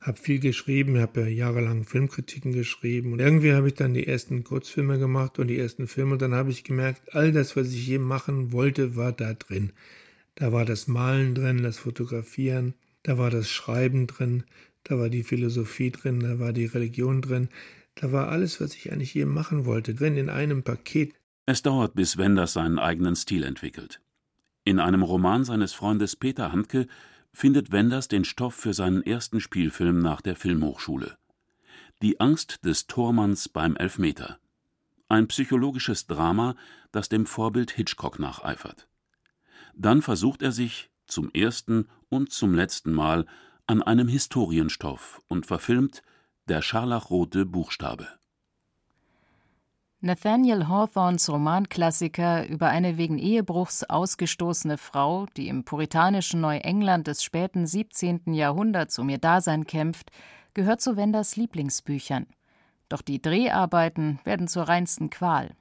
Habe 0.00 0.16
viel 0.16 0.38
geschrieben, 0.38 1.00
habe 1.00 1.22
ja 1.22 1.26
jahrelang 1.26 1.82
Filmkritiken 1.82 2.52
geschrieben 2.52 3.12
und 3.12 3.18
irgendwie 3.18 3.54
habe 3.54 3.66
ich 3.66 3.74
dann 3.74 3.92
die 3.92 4.06
ersten 4.06 4.44
Kurzfilme 4.44 5.00
gemacht 5.00 5.40
und 5.40 5.48
die 5.48 5.58
ersten 5.58 5.88
Filme 5.88 6.12
und 6.12 6.22
dann 6.22 6.32
habe 6.32 6.52
ich 6.52 6.62
gemerkt, 6.62 7.12
all 7.12 7.32
das, 7.32 7.56
was 7.56 7.72
ich 7.72 7.84
je 7.84 7.98
machen 7.98 8.52
wollte, 8.52 8.94
war 8.94 9.10
da 9.10 9.34
drin. 9.34 9.72
Da 10.36 10.52
war 10.52 10.64
das 10.64 10.86
Malen 10.86 11.34
drin, 11.34 11.64
das 11.64 11.78
Fotografieren, 11.78 12.74
da 13.02 13.18
war 13.18 13.30
das 13.30 13.50
Schreiben 13.50 14.06
drin, 14.06 14.44
da 14.84 14.96
war 14.96 15.08
die 15.08 15.24
Philosophie 15.24 15.90
drin, 15.90 16.20
da 16.20 16.38
war 16.38 16.52
die 16.52 16.66
Religion 16.66 17.20
drin, 17.20 17.48
da 18.00 18.12
war 18.12 18.28
alles, 18.28 18.60
was 18.60 18.74
ich 18.74 18.92
eigentlich 18.92 19.14
je 19.14 19.24
machen 19.24 19.64
wollte, 19.64 19.94
drin 19.94 20.16
in 20.16 20.30
einem 20.30 20.62
Paket. 20.62 21.14
Es 21.46 21.62
dauert, 21.62 21.94
bis 21.94 22.16
Wenders 22.16 22.52
seinen 22.52 22.78
eigenen 22.78 23.16
Stil 23.16 23.42
entwickelt. 23.42 24.00
In 24.64 24.80
einem 24.80 25.02
Roman 25.02 25.44
seines 25.44 25.72
Freundes 25.72 26.14
Peter 26.14 26.52
Handke 26.52 26.86
findet 27.32 27.72
Wenders 27.72 28.08
den 28.08 28.24
Stoff 28.24 28.54
für 28.54 28.74
seinen 28.74 29.02
ersten 29.02 29.40
Spielfilm 29.40 30.00
nach 30.00 30.20
der 30.20 30.36
Filmhochschule. 30.36 31.16
Die 32.02 32.20
Angst 32.20 32.64
des 32.64 32.86
Tormanns 32.86 33.48
beim 33.48 33.76
Elfmeter. 33.76 34.38
Ein 35.08 35.26
psychologisches 35.26 36.06
Drama, 36.06 36.54
das 36.92 37.08
dem 37.08 37.26
Vorbild 37.26 37.70
Hitchcock 37.70 38.18
nacheifert. 38.18 38.88
Dann 39.74 40.02
versucht 40.02 40.42
er 40.42 40.52
sich 40.52 40.90
zum 41.06 41.30
ersten 41.32 41.88
und 42.08 42.30
zum 42.30 42.54
letzten 42.54 42.92
Mal 42.92 43.26
an 43.66 43.82
einem 43.82 44.06
Historienstoff 44.06 45.22
und 45.28 45.46
verfilmt 45.46 46.02
Der 46.48 46.62
scharlachrote 46.62 47.44
Buchstabe. 47.44 48.08
Nathaniel 50.00 50.66
Hawthorns 50.66 51.28
Romanklassiker 51.28 52.48
über 52.48 52.68
eine 52.68 52.96
wegen 52.96 53.18
Ehebruchs 53.18 53.84
ausgestoßene 53.84 54.78
Frau, 54.78 55.26
die 55.36 55.48
im 55.48 55.64
puritanischen 55.64 56.40
Neuengland 56.40 57.06
des 57.06 57.22
späten 57.22 57.66
17. 57.66 58.32
Jahrhunderts 58.32 58.98
um 58.98 59.10
ihr 59.10 59.18
Dasein 59.18 59.66
kämpft, 59.66 60.10
gehört 60.54 60.80
zu 60.80 60.96
Wenders 60.96 61.36
Lieblingsbüchern. 61.36 62.26
Doch 62.88 63.02
die 63.02 63.20
Dreharbeiten 63.20 64.18
werden 64.24 64.48
zur 64.48 64.62
reinsten 64.62 65.10
Qual. 65.10 65.54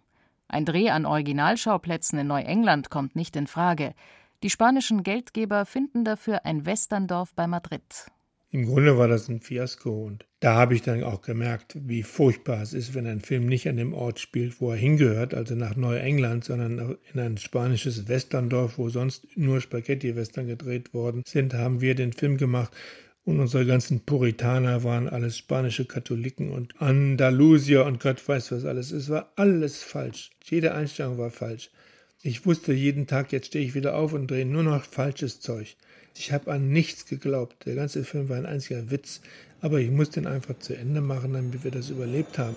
Ein 0.47 0.63
Dreh 0.63 0.89
an 0.89 1.05
Originalschauplätzen 1.05 2.17
in 2.17 2.27
Neuengland 2.27 2.89
kommt 2.89 3.13
nicht 3.13 3.35
in 3.35 3.47
Frage. 3.47 3.93
Die 4.41 4.49
spanischen 4.49 5.03
Geldgeber 5.03 5.65
finden 5.65 6.05
dafür 6.05 6.45
ein 6.45 6.65
Westerndorf 6.65 7.33
bei 7.33 7.45
Madrid. 7.45 8.09
Im 8.49 8.65
Grunde 8.65 8.97
war 8.97 9.07
das 9.07 9.27
ein 9.27 9.41
Fiasko 9.41 10.05
und 10.05 10.25
da 10.39 10.55
habe 10.55 10.73
ich 10.73 10.81
dann 10.81 11.03
auch 11.03 11.21
gemerkt, 11.21 11.77
wie 11.81 12.03
furchtbar 12.03 12.61
es 12.61 12.73
ist, 12.73 12.93
wenn 12.93 13.05
ein 13.05 13.19
Film 13.19 13.45
nicht 13.45 13.67
an 13.67 13.75
dem 13.75 13.93
Ort 13.93 14.19
spielt, 14.19 14.61
wo 14.61 14.71
er 14.71 14.77
hingehört, 14.77 15.33
also 15.33 15.55
nach 15.55 15.75
Neuengland, 15.75 16.45
sondern 16.45 16.97
in 17.13 17.19
ein 17.19 17.37
spanisches 17.37 18.07
Westerndorf, 18.07 18.77
wo 18.77 18.89
sonst 18.89 19.27
nur 19.35 19.59
Spaghetti-Western 19.59 20.47
gedreht 20.47 20.93
worden 20.93 21.23
sind, 21.25 21.55
haben 21.55 21.81
wir 21.81 21.95
den 21.95 22.13
Film 22.13 22.37
gemacht 22.37 22.71
und 23.27 23.41
unsere 23.41 23.65
ganzen 23.65 24.05
Puritaner 24.05 24.85
waren 24.85 25.09
alles 25.09 25.37
spanische 25.37 25.83
Katholiken 25.83 26.49
und 26.49 26.81
Andalusier 26.81 27.85
und 27.85 27.99
Gott 27.99 28.25
weiß 28.25 28.53
was 28.53 28.63
alles. 28.63 28.91
Es 28.91 29.09
war 29.09 29.33
alles 29.35 29.83
falsch. 29.83 30.29
Jede 30.45 30.73
Einstellung 30.73 31.17
war 31.17 31.29
falsch. 31.29 31.69
Ich 32.21 32.45
wusste 32.45 32.71
jeden 32.71 33.05
Tag, 33.05 33.33
jetzt 33.33 33.47
stehe 33.47 33.65
ich 33.65 33.75
wieder 33.75 33.97
auf 33.97 34.13
und 34.13 34.31
drehe 34.31 34.45
nur 34.45 34.63
noch 34.63 34.85
falsches 34.85 35.41
Zeug. 35.41 35.75
Ich 36.19 36.31
habe 36.31 36.51
an 36.51 36.69
nichts 36.69 37.05
geglaubt. 37.05 37.65
Der 37.65 37.75
ganze 37.75 38.03
Film 38.03 38.27
war 38.27 38.37
ein 38.37 38.45
einziger 38.47 38.89
Witz. 38.89 39.21
Aber 39.61 39.79
ich 39.79 39.91
muss 39.91 40.09
den 40.09 40.25
einfach 40.25 40.57
zu 40.59 40.75
Ende 40.75 41.01
machen, 41.01 41.33
damit 41.33 41.63
wir 41.63 41.71
das 41.71 41.89
überlebt 41.89 42.37
haben. 42.39 42.55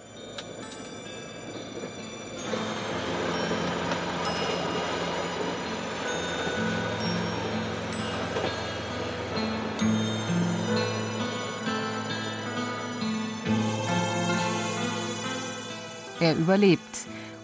Er 16.21 16.37
überlebt 16.37 16.81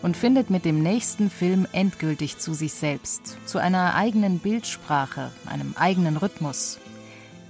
und 0.07 0.17
findet 0.17 0.51
mit 0.51 0.65
dem 0.65 0.85
nächsten 0.85 1.31
Film 1.31 1.67
endgültig 1.73 2.39
zu 2.39 2.55
sich 2.55 2.75
selbst, 2.75 3.39
zu 3.45 3.59
einer 3.59 3.97
eigenen 3.97 4.39
Bildsprache, 4.39 5.33
einem 5.47 5.75
eigenen 5.77 6.17
Rhythmus. 6.17 6.79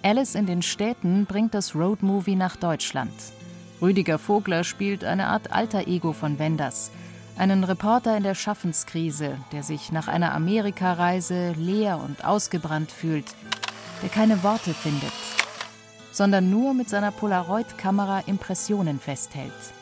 Alice 0.02 0.34
in 0.34 0.46
den 0.46 0.62
Städten 0.62 1.26
bringt 1.26 1.52
das 1.52 1.74
Roadmovie 1.74 2.34
nach 2.34 2.56
Deutschland. 2.56 3.12
Rüdiger 3.82 4.18
Vogler 4.18 4.64
spielt 4.64 5.04
eine 5.04 5.26
Art 5.26 5.52
alter 5.52 5.86
Ego 5.86 6.14
von 6.14 6.38
Wenders, 6.38 6.90
einen 7.36 7.62
Reporter 7.62 8.16
in 8.16 8.22
der 8.22 8.34
Schaffenskrise, 8.34 9.36
der 9.52 9.62
sich 9.62 9.92
nach 9.92 10.08
einer 10.08 10.32
Amerikareise 10.32 11.52
leer 11.58 12.00
und 12.02 12.24
ausgebrannt 12.24 12.90
fühlt, 12.90 13.34
der 14.00 14.08
keine 14.08 14.42
Worte 14.42 14.72
findet, 14.72 15.12
sondern 16.10 16.48
nur 16.48 16.72
mit 16.72 16.88
seiner 16.88 17.12
Polaroid-Kamera 17.12 18.20
Impressionen 18.20 18.98
festhält. 18.98 19.75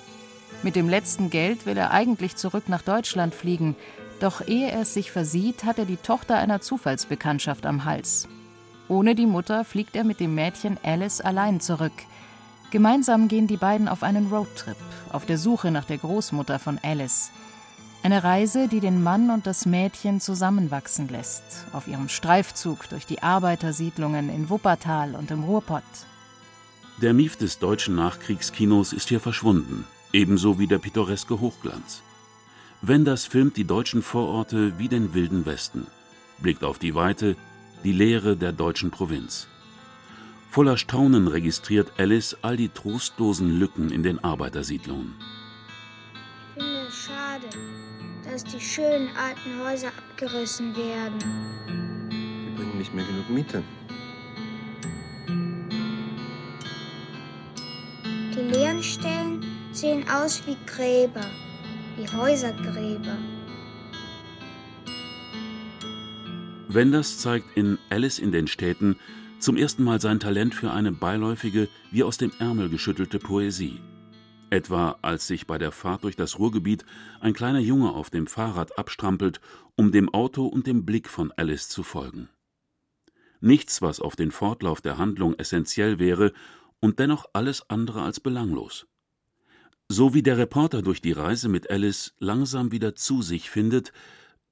Mit 0.64 0.76
dem 0.76 0.88
letzten 0.88 1.28
Geld 1.28 1.66
will 1.66 1.76
er 1.76 1.90
eigentlich 1.90 2.36
zurück 2.36 2.70
nach 2.70 2.80
Deutschland 2.80 3.34
fliegen, 3.34 3.76
doch 4.18 4.40
ehe 4.48 4.70
er 4.70 4.80
es 4.80 4.94
sich 4.94 5.10
versieht, 5.10 5.64
hat 5.64 5.78
er 5.78 5.84
die 5.84 5.98
Tochter 5.98 6.38
einer 6.38 6.62
Zufallsbekanntschaft 6.62 7.66
am 7.66 7.84
Hals. 7.84 8.28
Ohne 8.88 9.14
die 9.14 9.26
Mutter 9.26 9.66
fliegt 9.66 9.94
er 9.94 10.04
mit 10.04 10.20
dem 10.20 10.34
Mädchen 10.34 10.78
Alice 10.82 11.20
allein 11.20 11.60
zurück. 11.60 11.92
Gemeinsam 12.70 13.28
gehen 13.28 13.46
die 13.46 13.58
beiden 13.58 13.88
auf 13.88 14.02
einen 14.02 14.28
Roadtrip, 14.28 14.78
auf 15.12 15.26
der 15.26 15.36
Suche 15.36 15.70
nach 15.70 15.84
der 15.84 15.98
Großmutter 15.98 16.58
von 16.58 16.78
Alice. 16.82 17.30
Eine 18.02 18.24
Reise, 18.24 18.66
die 18.66 18.80
den 18.80 19.02
Mann 19.02 19.28
und 19.28 19.46
das 19.46 19.66
Mädchen 19.66 20.18
zusammenwachsen 20.18 21.08
lässt, 21.08 21.44
auf 21.74 21.88
ihrem 21.88 22.08
Streifzug 22.08 22.88
durch 22.88 23.04
die 23.04 23.22
Arbeitersiedlungen 23.22 24.30
in 24.30 24.48
Wuppertal 24.48 25.14
und 25.14 25.30
im 25.30 25.44
Ruhrpott. 25.44 25.82
Der 27.02 27.12
Mief 27.12 27.36
des 27.36 27.58
deutschen 27.58 27.96
Nachkriegskinos 27.96 28.94
ist 28.94 29.10
hier 29.10 29.20
verschwunden 29.20 29.84
ebenso 30.14 30.58
wie 30.58 30.68
der 30.68 30.78
pittoreske 30.78 31.40
Hochglanz. 31.40 32.02
Wenders 32.80 33.26
filmt 33.26 33.56
die 33.56 33.64
deutschen 33.64 34.02
Vororte 34.02 34.78
wie 34.78 34.88
den 34.88 35.12
wilden 35.12 35.44
Westen, 35.44 35.86
blickt 36.38 36.64
auf 36.64 36.78
die 36.78 36.94
Weite, 36.94 37.36
die 37.82 37.92
Leere 37.92 38.36
der 38.36 38.52
deutschen 38.52 38.90
Provinz. 38.90 39.48
Voller 40.50 40.76
Staunen 40.76 41.26
registriert 41.26 41.92
Alice 41.98 42.36
all 42.42 42.56
die 42.56 42.68
trostlosen 42.68 43.58
Lücken 43.58 43.90
in 43.90 44.04
den 44.04 44.22
Arbeitersiedlungen. 44.22 45.14
Ich 46.56 46.62
finde 46.62 46.86
es 46.86 46.94
schade, 46.94 47.48
dass 48.24 48.44
die 48.44 48.60
schönen 48.60 49.08
alten 49.16 49.64
Häuser 49.64 49.88
abgerissen 49.88 50.76
werden. 50.76 51.18
Die 51.66 52.56
bringen 52.56 52.78
nicht 52.78 52.94
mehr 52.94 53.04
genug 53.04 53.28
Miete. 53.30 53.64
Die 58.36 58.40
leeren 58.52 58.82
Stellen 58.82 59.23
sehen 59.84 60.08
aus 60.08 60.46
wie 60.46 60.56
Gräber, 60.64 61.26
wie 61.96 62.08
Häusergräber. 62.08 63.18
Wenders 66.68 67.18
zeigt 67.18 67.54
in 67.54 67.78
Alice 67.90 68.18
in 68.18 68.32
den 68.32 68.46
Städten 68.46 68.96
zum 69.40 69.58
ersten 69.58 69.84
Mal 69.84 70.00
sein 70.00 70.20
Talent 70.20 70.54
für 70.54 70.70
eine 70.70 70.90
beiläufige, 70.90 71.68
wie 71.90 72.02
aus 72.02 72.16
dem 72.16 72.32
Ärmel 72.38 72.70
geschüttelte 72.70 73.18
Poesie. 73.18 73.78
Etwa 74.48 74.96
als 75.02 75.26
sich 75.26 75.46
bei 75.46 75.58
der 75.58 75.70
Fahrt 75.70 76.04
durch 76.04 76.16
das 76.16 76.38
Ruhrgebiet 76.38 76.86
ein 77.20 77.34
kleiner 77.34 77.58
Junge 77.58 77.92
auf 77.92 78.08
dem 78.08 78.26
Fahrrad 78.26 78.78
abstrampelt, 78.78 79.42
um 79.76 79.92
dem 79.92 80.08
Auto 80.08 80.46
und 80.46 80.66
dem 80.66 80.86
Blick 80.86 81.10
von 81.10 81.30
Alice 81.32 81.68
zu 81.68 81.82
folgen. 81.82 82.30
Nichts, 83.42 83.82
was 83.82 84.00
auf 84.00 84.16
den 84.16 84.30
Fortlauf 84.30 84.80
der 84.80 84.96
Handlung 84.96 85.34
essentiell 85.34 85.98
wäre 85.98 86.32
und 86.80 87.00
dennoch 87.00 87.26
alles 87.34 87.68
andere 87.68 88.00
als 88.00 88.18
belanglos. 88.18 88.86
So 89.88 90.14
wie 90.14 90.22
der 90.22 90.38
Reporter 90.38 90.80
durch 90.80 91.02
die 91.02 91.12
Reise 91.12 91.48
mit 91.48 91.70
Alice 91.70 92.14
langsam 92.18 92.72
wieder 92.72 92.94
zu 92.94 93.20
sich 93.20 93.50
findet, 93.50 93.92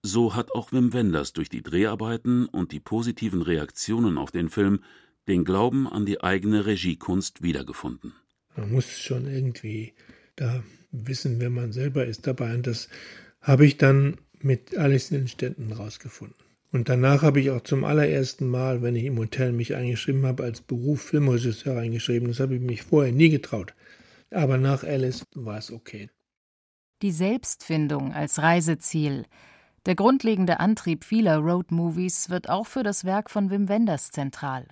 so 0.03 0.35
hat 0.35 0.53
auch 0.53 0.73
Wim 0.73 0.93
Wenders 0.93 1.33
durch 1.33 1.49
die 1.49 1.63
Dreharbeiten 1.63 2.47
und 2.47 2.73
die 2.73 2.81
positiven 2.81 3.41
Reaktionen 3.41 4.19
auf 4.19 4.31
den 4.31 4.51
Film 4.51 4.81
den 5.29 5.45
Glauben 5.45 5.89
an 5.89 6.05
die 6.05 6.21
eigene 6.21 6.67
Regiekunst 6.67 7.43
wiedergefunden. 7.43 8.13
Man 8.57 8.73
muss 8.73 8.99
schon 8.99 9.27
irgendwie 9.27 9.95
da 10.37 10.63
wissen, 10.91 11.41
wer 11.41 11.51
man 11.51 11.73
selber 11.73 12.05
ist 12.05 12.27
dabei. 12.27 12.55
Und 12.55 12.67
das 12.67 12.89
habe 13.41 13.65
ich 13.65 13.79
dann 13.79 14.19
mit 14.41 14.77
Alice 14.77 15.11
in 15.11 15.19
den 15.19 15.29
Städten 15.29 15.73
rausgefunden. 15.73 16.37
Und 16.73 16.89
danach 16.89 17.23
habe 17.23 17.41
ich 17.41 17.51
auch 17.51 17.63
zum 17.63 17.85
allerersten 17.85 18.49
Mal, 18.49 18.83
wenn 18.83 18.97
ich 18.97 19.05
im 19.05 19.19
Hotel 19.19 19.53
mich 19.53 19.75
eingeschrieben 19.75 20.27
habe, 20.27 20.43
als 20.43 20.63
Beruf 20.63 21.03
Filmregisseur 21.03 21.79
eingeschrieben. 21.79 22.29
Das 22.29 22.41
habe 22.41 22.57
ich 22.57 22.61
mich 22.61 22.83
vorher 22.83 23.13
nie 23.13 23.29
getraut. 23.29 23.75
Aber 24.33 24.59
nach 24.59 24.83
Alice 24.83 25.27
war 25.35 25.59
es 25.59 25.71
okay. 25.71 26.11
Die 27.03 27.13
Selbstfindung 27.13 28.13
als 28.13 28.41
Reiseziel, 28.41 29.27
der 29.87 29.97
grundlegende 29.97 30.61
Antrieb 30.61 31.05
vieler 31.05 31.39
Roadmovies, 31.39 32.31
wird 32.31 32.49
auch 32.49 32.67
für 32.67 32.85
das 32.85 33.05
Werk 33.05 33.31
von 33.31 33.51
Wim 33.51 33.69
Wenders 33.69 34.11
zentral. 34.11 34.69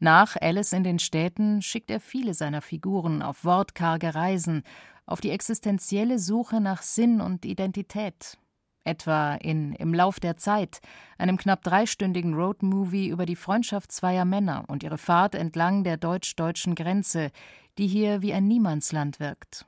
Nach 0.00 0.36
Alice 0.40 0.72
in 0.72 0.82
den 0.82 0.98
Städten 0.98 1.62
schickt 1.62 1.88
er 1.88 2.00
viele 2.00 2.34
seiner 2.34 2.60
Figuren 2.60 3.22
auf 3.22 3.44
wortkarge 3.44 4.16
Reisen, 4.16 4.64
auf 5.06 5.20
die 5.20 5.30
existenzielle 5.30 6.18
Suche 6.18 6.60
nach 6.60 6.82
Sinn 6.82 7.20
und 7.20 7.44
Identität. 7.44 8.36
Etwa 8.82 9.36
in 9.36 9.74
Im 9.74 9.94
Lauf 9.94 10.18
der 10.18 10.36
Zeit, 10.36 10.80
einem 11.18 11.36
knapp 11.36 11.62
dreistündigen 11.62 12.34
Roadmovie 12.34 13.10
über 13.10 13.26
die 13.26 13.36
Freundschaft 13.36 13.92
zweier 13.92 14.24
Männer 14.24 14.64
und 14.66 14.82
ihre 14.82 14.98
Fahrt 14.98 15.36
entlang 15.36 15.84
der 15.84 15.98
deutsch-deutschen 15.98 16.74
Grenze, 16.74 17.30
die 17.78 17.86
hier 17.86 18.22
wie 18.22 18.32
ein 18.32 18.46
Niemandsland 18.46 19.20
wirkt. 19.20 19.66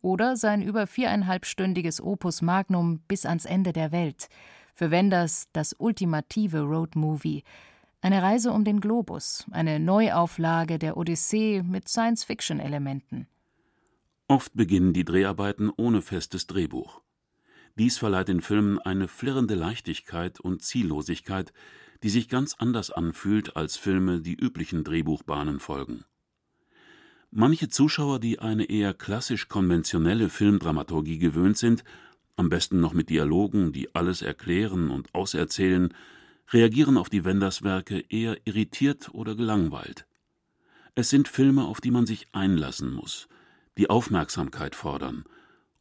Oder 0.00 0.36
sein 0.36 0.62
über 0.62 0.86
viereinhalbstündiges 0.86 2.00
Opus 2.00 2.42
Magnum 2.42 3.00
bis 3.08 3.26
ans 3.26 3.44
Ende 3.44 3.72
der 3.72 3.92
Welt, 3.92 4.28
für 4.74 4.90
Wenders 4.90 5.46
das 5.52 5.74
ultimative 5.78 6.60
Roadmovie, 6.60 7.44
eine 8.00 8.22
Reise 8.22 8.52
um 8.52 8.64
den 8.64 8.80
Globus, 8.80 9.46
eine 9.50 9.80
Neuauflage 9.80 10.78
der 10.78 10.98
Odyssee 10.98 11.62
mit 11.62 11.88
Science-Fiction-Elementen. 11.88 13.28
Oft 14.28 14.54
beginnen 14.54 14.92
die 14.92 15.04
Dreharbeiten 15.04 15.70
ohne 15.74 16.02
festes 16.02 16.46
Drehbuch. 16.46 17.00
Dies 17.76 17.98
verleiht 17.98 18.28
den 18.28 18.40
Filmen 18.40 18.78
eine 18.78 19.08
flirrende 19.08 19.54
Leichtigkeit 19.54 20.38
und 20.38 20.62
Ziellosigkeit, 20.62 21.52
die 22.02 22.10
sich 22.10 22.28
ganz 22.28 22.54
anders 22.58 22.90
anfühlt 22.90 23.56
als 23.56 23.76
Filme, 23.76 24.20
die 24.20 24.34
üblichen 24.34 24.84
Drehbuchbahnen 24.84 25.58
folgen. 25.58 26.04
Manche 27.36 27.68
Zuschauer, 27.68 28.20
die 28.20 28.38
eine 28.38 28.66
eher 28.66 28.94
klassisch 28.94 29.48
konventionelle 29.48 30.28
Filmdramaturgie 30.28 31.18
gewöhnt 31.18 31.58
sind, 31.58 31.82
am 32.36 32.48
besten 32.48 32.78
noch 32.78 32.92
mit 32.92 33.10
Dialogen, 33.10 33.72
die 33.72 33.92
alles 33.92 34.22
erklären 34.22 34.88
und 34.88 35.12
auserzählen, 35.16 35.92
reagieren 36.52 36.96
auf 36.96 37.08
die 37.10 37.24
Wenders-Werke 37.24 38.04
eher 38.08 38.38
irritiert 38.44 39.12
oder 39.12 39.34
gelangweilt. 39.34 40.06
Es 40.94 41.10
sind 41.10 41.26
Filme, 41.26 41.64
auf 41.64 41.80
die 41.80 41.90
man 41.90 42.06
sich 42.06 42.28
einlassen 42.30 42.92
muss, 42.92 43.26
die 43.78 43.90
Aufmerksamkeit 43.90 44.76
fordern 44.76 45.24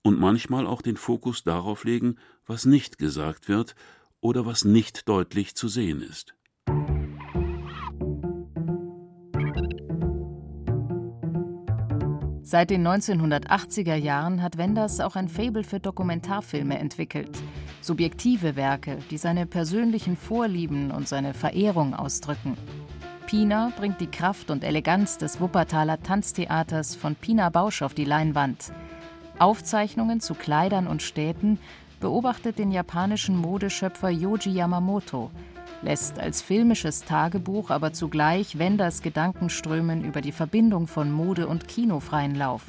und 0.02 0.20
manchmal 0.20 0.66
auch 0.66 0.82
den 0.82 0.98
Fokus 0.98 1.44
darauf 1.44 1.84
legen, 1.84 2.16
was 2.48 2.66
nicht 2.66 2.98
gesagt 2.98 3.48
wird 3.48 3.76
oder 4.22 4.48
was 4.48 4.66
nicht 4.66 5.08
deutlich 5.08 5.54
zu 5.54 5.68
sehen 5.68 6.02
ist. 6.02 6.34
Seit 12.54 12.70
den 12.70 12.88
1980er 12.88 13.96
Jahren 13.96 14.44
hat 14.44 14.60
Wenders 14.60 15.00
auch 15.00 15.16
ein 15.16 15.28
Faible 15.28 15.64
für 15.64 15.80
Dokumentarfilme 15.80 16.78
entwickelt. 16.78 17.42
Subjektive 17.82 18.56
Werke, 18.56 19.00
die 19.10 19.18
seine 19.18 19.48
persönlichen 19.48 20.16
Vorlieben 20.16 20.92
und 20.92 21.08
seine 21.08 21.34
Verehrung 21.34 21.96
ausdrücken. 21.96 22.56
Pina 23.26 23.72
bringt 23.76 24.00
die 24.02 24.12
Kraft 24.12 24.52
und 24.52 24.64
Eleganz 24.64 25.18
des 25.18 25.42
Wuppertaler 25.42 26.04
Tanztheaters 26.04 26.96
von 26.96 27.16
Pina 27.16 27.50
Bausch 27.50 27.82
auf 27.82 27.96
die 27.96 28.06
Leinwand. 28.06 28.72
Aufzeichnungen 29.40 30.20
zu 30.20 30.36
Kleidern 30.36 30.86
und 30.86 31.02
Städten 31.02 31.58
beobachtet 32.00 32.60
den 32.60 32.72
japanischen 32.72 33.36
Modeschöpfer 33.36 34.12
Yoji 34.12 34.52
Yamamoto, 34.52 35.32
lässt 35.84 36.20
als 36.20 36.42
filmisches 36.42 37.04
Tagebuch 37.04 37.70
aber 37.70 37.94
zugleich 37.94 38.58
Wenders 38.58 39.02
Gedankenströmen 39.02 40.04
über 40.04 40.22
die 40.22 40.32
Verbindung 40.32 40.88
von 40.88 41.12
Mode 41.12 41.48
und 41.48 41.68
Kino 41.68 42.00
freien 42.00 42.36
Lauf. 42.36 42.64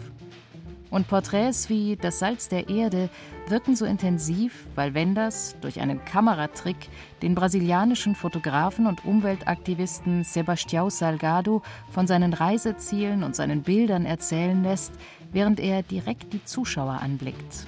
Und 0.91 1.09
Porträts 1.09 1.69
wie 1.69 1.97
Das 1.97 2.21
Salz 2.21 2.49
der 2.49 2.69
Erde 2.69 3.09
wirken 3.49 3.75
so 3.75 3.85
intensiv, 3.85 4.67
weil 4.77 4.95
Wenders 4.95 5.57
durch 5.61 5.81
einen 5.81 6.05
Kameratrick 6.05 6.89
den 7.21 7.35
brasilianischen 7.35 8.15
Fotografen 8.15 8.87
und 8.87 9.05
Umweltaktivisten 9.05 10.23
Sebastião 10.23 10.91
Salgado 10.91 11.63
von 11.91 12.07
seinen 12.07 12.33
Reisezielen 12.33 13.25
und 13.25 13.35
seinen 13.35 13.63
Bildern 13.63 14.07
erzählen 14.07 14.63
lässt, 14.63 14.93
während 15.33 15.59
er 15.59 15.83
direkt 15.83 16.33
die 16.33 16.45
Zuschauer 16.45 17.01
anblickt. 17.03 17.67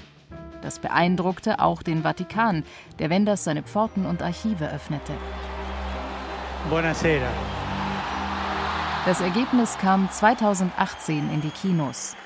Das 0.63 0.79
beeindruckte 0.79 1.61
auch 1.61 1.83
den 1.83 2.03
Vatikan, 2.03 2.65
der 2.99 3.11
Wenders 3.11 3.45
seine 3.45 3.63
Pforten 3.63 4.07
und 4.07 4.23
Archive 4.23 4.71
öffnete. 4.71 5.13
Buonasera. 6.69 7.29
Das 9.05 9.21
Ergebnis 9.21 9.79
kam 9.79 10.11
2018 10.11 11.31
in 11.33 11.41
die 11.41 11.51
Kinos. 11.51 12.17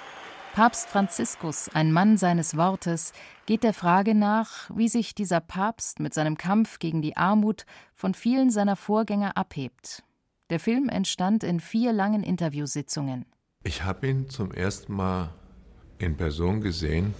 Papst 0.54 0.88
Franziskus, 0.88 1.68
ein 1.74 1.92
Mann 1.92 2.16
seines 2.16 2.56
Wortes, 2.56 3.12
geht 3.46 3.62
der 3.62 3.74
Frage 3.74 4.14
nach, 4.14 4.68
wie 4.74 4.88
sich 4.88 5.14
dieser 5.14 5.40
Papst 5.40 6.00
mit 6.00 6.12
seinem 6.12 6.36
Kampf 6.36 6.78
gegen 6.78 7.02
die 7.02 7.16
Armut 7.16 7.66
von 7.94 8.14
vielen 8.14 8.50
seiner 8.50 8.76
Vorgänger 8.76 9.36
abhebt. 9.36 10.02
Der 10.50 10.58
Film 10.58 10.88
entstand 10.88 11.44
in 11.44 11.60
vier 11.60 11.92
langen 11.92 12.24
Interviewsitzungen. 12.24 13.26
Ich 13.62 13.84
habe 13.84 14.08
ihn 14.08 14.28
zum 14.28 14.50
ersten 14.50 14.92
Mal 14.94 15.28
in 15.98 16.16
Person 16.16 16.60
gesehen, 16.60 17.14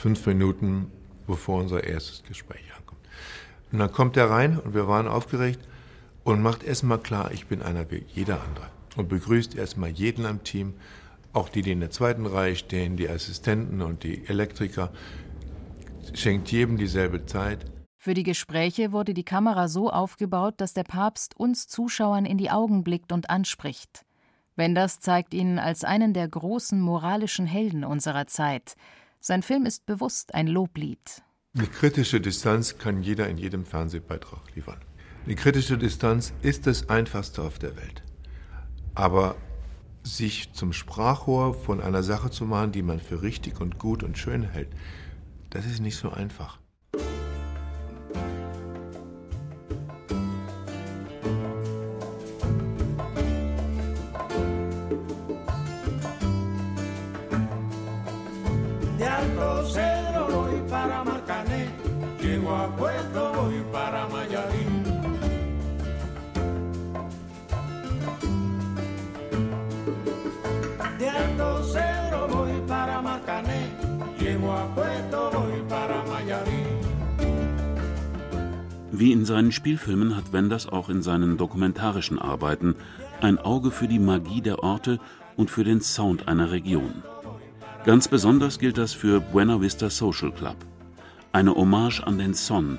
fünf 0.00 0.26
Minuten 0.26 0.90
bevor 1.26 1.60
unser 1.60 1.84
erstes 1.84 2.22
Gespräch 2.24 2.64
ankommt. 2.76 3.00
Und 3.70 3.78
dann 3.78 3.92
kommt 3.92 4.16
er 4.16 4.30
rein 4.30 4.58
und 4.58 4.74
wir 4.74 4.88
waren 4.88 5.06
aufgeregt 5.06 5.60
und 6.24 6.42
macht 6.42 6.62
erstmal 6.64 6.98
klar, 6.98 7.30
ich 7.32 7.46
bin 7.46 7.62
einer 7.62 7.90
wie 7.90 8.04
jeder 8.08 8.40
andere. 8.42 8.66
Und 8.96 9.08
begrüßt 9.08 9.54
erstmal 9.54 9.90
jeden 9.90 10.26
am 10.26 10.42
Team 10.42 10.74
auch 11.32 11.48
die, 11.48 11.62
die 11.62 11.72
in 11.72 11.80
der 11.80 11.90
zweiten 11.90 12.26
Reihe 12.26 12.56
stehen, 12.56 12.96
die 12.96 13.08
Assistenten 13.08 13.82
und 13.82 14.02
die 14.02 14.26
Elektriker, 14.26 14.90
schenkt 16.14 16.50
jedem 16.50 16.76
dieselbe 16.76 17.26
Zeit. 17.26 17.66
Für 17.96 18.14
die 18.14 18.24
Gespräche 18.24 18.90
wurde 18.90 19.14
die 19.14 19.24
Kamera 19.24 19.68
so 19.68 19.90
aufgebaut, 19.90 20.54
dass 20.56 20.72
der 20.72 20.84
Papst 20.84 21.38
uns 21.38 21.68
Zuschauern 21.68 22.24
in 22.24 22.38
die 22.38 22.50
Augen 22.50 22.82
blickt 22.82 23.12
und 23.12 23.30
anspricht. 23.30 24.06
Wenders 24.56 24.98
zeigt 24.98 25.34
ihn 25.34 25.58
als 25.58 25.84
einen 25.84 26.14
der 26.14 26.26
großen 26.26 26.80
moralischen 26.80 27.46
Helden 27.46 27.84
unserer 27.84 28.26
Zeit. 28.26 28.74
Sein 29.22 29.42
Film 29.42 29.66
ist 29.66 29.84
bewusst 29.84 30.34
ein 30.34 30.46
Loblied. 30.46 31.22
Eine 31.54 31.66
kritische 31.66 32.22
Distanz 32.22 32.78
kann 32.78 33.02
jeder 33.02 33.28
in 33.28 33.36
jedem 33.36 33.66
Fernsehbeitrag 33.66 34.40
liefern. 34.54 34.80
Eine 35.26 35.34
kritische 35.34 35.76
Distanz 35.76 36.32
ist 36.40 36.66
das 36.66 36.88
Einfachste 36.88 37.42
auf 37.42 37.58
der 37.58 37.76
Welt. 37.76 38.02
Aber 38.94 39.36
sich 40.04 40.54
zum 40.54 40.72
Sprachrohr 40.72 41.52
von 41.52 41.82
einer 41.82 42.02
Sache 42.02 42.30
zu 42.30 42.46
machen, 42.46 42.72
die 42.72 42.82
man 42.82 42.98
für 42.98 43.20
richtig 43.20 43.60
und 43.60 43.78
gut 43.78 44.02
und 44.02 44.16
schön 44.16 44.42
hält, 44.42 44.70
das 45.50 45.66
ist 45.66 45.80
nicht 45.80 45.96
so 45.96 46.10
einfach. 46.10 46.59
Wie 79.00 79.12
in 79.12 79.24
seinen 79.24 79.50
Spielfilmen 79.50 80.14
hat 80.14 80.34
Wenders 80.34 80.68
auch 80.68 80.90
in 80.90 81.00
seinen 81.00 81.38
dokumentarischen 81.38 82.18
Arbeiten 82.18 82.74
ein 83.22 83.38
Auge 83.38 83.70
für 83.70 83.88
die 83.88 83.98
Magie 83.98 84.42
der 84.42 84.62
Orte 84.62 85.00
und 85.36 85.50
für 85.50 85.64
den 85.64 85.80
Sound 85.80 86.28
einer 86.28 86.50
Region. 86.50 87.02
Ganz 87.86 88.08
besonders 88.08 88.58
gilt 88.58 88.76
das 88.76 88.92
für 88.92 89.20
Buena 89.20 89.62
Vista 89.62 89.88
Social 89.88 90.32
Club. 90.32 90.56
Eine 91.32 91.54
Hommage 91.54 92.02
an 92.02 92.18
den 92.18 92.34
Son, 92.34 92.78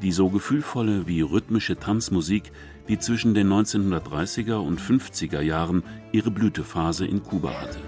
die 0.00 0.10
so 0.10 0.30
gefühlvolle 0.30 1.06
wie 1.06 1.20
rhythmische 1.20 1.76
Tanzmusik, 1.76 2.50
die 2.88 2.98
zwischen 2.98 3.34
den 3.34 3.52
1930er 3.52 4.54
und 4.54 4.80
50er 4.80 5.42
Jahren 5.42 5.82
ihre 6.12 6.30
Blütephase 6.30 7.04
in 7.04 7.22
Kuba 7.22 7.50
hatte. 7.50 7.80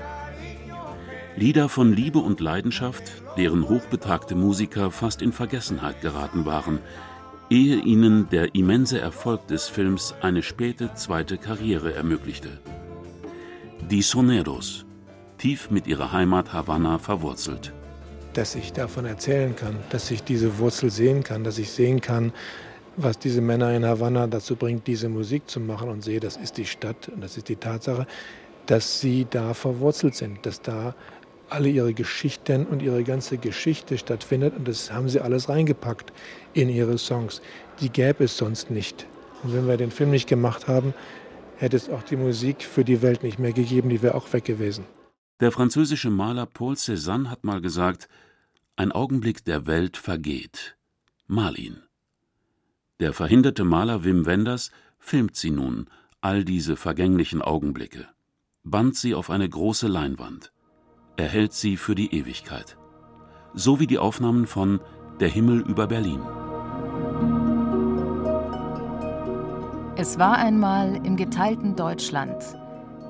Lieder 1.35 1.71
von 1.71 1.95
Liebe 1.95 2.19
und 2.19 2.41
Leidenschaft, 2.41 3.11
deren 3.39 3.67
hochbetagte 3.71 4.35
Musiker 4.35 4.91
fast 4.91 5.23
in 5.23 5.33
Vergessenheit 5.33 6.03
geraten 6.03 6.45
waren, 6.45 6.81
ehe 7.51 7.77
ihnen 7.77 8.29
der 8.31 8.55
immense 8.55 9.01
Erfolg 9.01 9.49
des 9.49 9.69
Films 9.69 10.15
eine 10.21 10.43
späte 10.43 10.95
zweite 10.95 11.37
Karriere 11.37 11.93
ermöglichte. 11.93 12.49
Die 13.91 14.03
Soneros, 14.03 14.87
tief 15.37 15.69
mit 15.69 15.89
ihrer 15.89 16.13
Heimat 16.13 16.53
Havanna 16.53 16.99
verwurzelt. 16.99 17.73
Dass 18.35 18.55
ich 18.55 18.73
davon 18.73 19.05
erzählen 19.05 19.57
kann, 19.57 19.77
dass 19.91 20.13
ich 20.13 20.23
diese 20.23 20.59
Wurzel 20.59 20.91
sehen 20.91 21.25
kann, 21.25 21.43
dass 21.43 21.59
ich 21.59 21.73
sehen 21.73 22.01
kann, 22.01 22.33
was 22.97 23.19
diese 23.19 23.41
Männer 23.41 23.75
in 23.75 23.85
Havanna 23.85 24.29
dazu 24.29 24.55
bringt, 24.55 24.87
diese 24.87 25.09
Musik 25.09 25.49
zu 25.51 25.59
machen 25.59 25.89
und 25.89 26.05
sehe, 26.05 26.21
das 26.21 26.37
ist 26.37 26.57
die 26.57 26.67
Stadt 26.67 27.09
und 27.09 27.21
das 27.21 27.37
ist 27.37 27.49
die 27.49 27.57
Tatsache, 27.57 28.07
dass 28.67 29.01
sie 29.01 29.27
da 29.29 29.55
verwurzelt 29.55 30.15
sind, 30.15 30.47
dass 30.47 30.63
da 30.63 30.95
alle 31.49 31.69
ihre 31.69 31.95
Geschichten 31.95 32.65
und 32.67 32.81
ihre 32.81 33.03
ganze 33.03 33.39
Geschichte 33.39 33.99
stattfindet. 33.99 34.55
Und 34.57 34.69
das 34.69 34.93
haben 34.93 35.09
sie 35.09 35.19
alles 35.19 35.49
reingepackt 35.49 36.13
in 36.55 36.69
ihre 36.69 36.99
Songs. 36.99 37.41
Die 37.81 37.91
gäbe 37.91 38.25
es 38.25 38.37
sonst 38.37 38.71
nicht. 38.71 39.07
Und 39.43 39.55
wenn 39.55 39.67
wir 39.67 39.77
den 39.77 39.91
Film 39.91 40.11
nicht 40.11 40.29
gemacht 40.29 40.69
haben, 40.69 40.95
hätte 41.57 41.77
es 41.77 41.89
auch 41.89 42.03
die 42.03 42.17
Musik 42.17 42.63
für 42.63 42.85
die 42.85 43.03
Welt 43.03 43.23
nicht 43.23 43.39
mehr 43.39 43.53
gegeben, 43.53 43.89
die 43.89 44.03
wäre 44.03 44.15
auch 44.15 44.33
weg 44.33 44.45
gewesen. 44.45 44.85
Der 45.41 45.53
französische 45.53 46.11
Maler 46.11 46.47
Paul 46.47 46.75
Cézanne 46.75 47.31
hat 47.31 47.45
mal 47.45 47.61
gesagt, 47.61 48.09
ein 48.77 48.93
Augenblick 48.93 49.45
der 49.45 49.67
Welt 49.67 49.97
vergeht. 49.97 50.77
Mal 51.27 51.59
ihn. 51.59 51.83
Der 52.99 53.13
verhinderte 53.15 53.65
Maler 53.65 54.05
Wim 54.05 54.27
Wenders 54.27 54.71
filmt 54.99 55.37
sie 55.37 55.51
nun, 55.51 55.89
all 56.21 56.45
diese 56.45 56.77
vergänglichen 56.77 57.41
Augenblicke, 57.41 58.09
band 58.63 58.97
sie 58.97 59.15
auf 59.15 59.31
eine 59.31 59.49
große 59.49 59.89
Leinwand. 59.89 60.53
Er 61.17 61.29
hält 61.29 61.55
sie 61.55 61.77
für 61.77 61.95
die 61.95 62.15
Ewigkeit. 62.15 62.77
So 63.55 63.81
wie 63.81 63.87
die 63.87 63.99
Aufnahmen 63.99 64.47
von 64.47 64.81
Der 65.21 65.29
Himmel 65.29 65.61
über 65.61 65.87
Berlin. 65.87 66.23
Es 69.97 70.19
war 70.19 70.39
einmal 70.39 70.99
im 71.05 71.17
geteilten 71.17 71.77
Deutschland. 71.77 72.33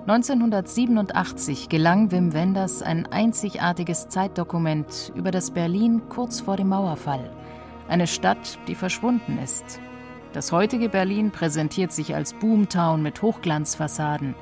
1987 0.09 1.69
gelang 1.69 2.11
Wim 2.11 2.33
Wenders 2.33 2.83
ein 2.83 3.07
einzigartiges 3.07 4.09
Zeitdokument 4.09 5.13
über 5.15 5.31
das 5.31 5.53
Berlin 5.53 6.03
kurz 6.09 6.41
vor 6.41 6.57
dem 6.57 6.71
Mauerfall. 6.71 7.31
Eine 7.87 8.09
Stadt, 8.09 8.59
die 8.67 8.75
verschwunden 8.75 9.39
ist. 9.39 9.79
Das 10.33 10.51
heutige 10.51 10.89
Berlin 10.89 11.31
präsentiert 11.31 11.93
sich 11.93 12.17
als 12.17 12.35
Boomtown 12.35 13.03
mit 13.03 13.23
Hochglanzfassaden. 13.23 14.35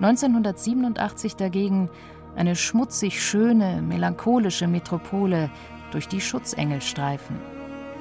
1987 0.00 1.36
dagegen 1.36 1.90
eine 2.36 2.56
schmutzig 2.56 3.22
schöne, 3.22 3.82
melancholische 3.82 4.66
Metropole, 4.66 5.50
durch 5.92 6.08
die 6.08 6.20
Schutzengel 6.20 6.80
streifen. 6.80 7.36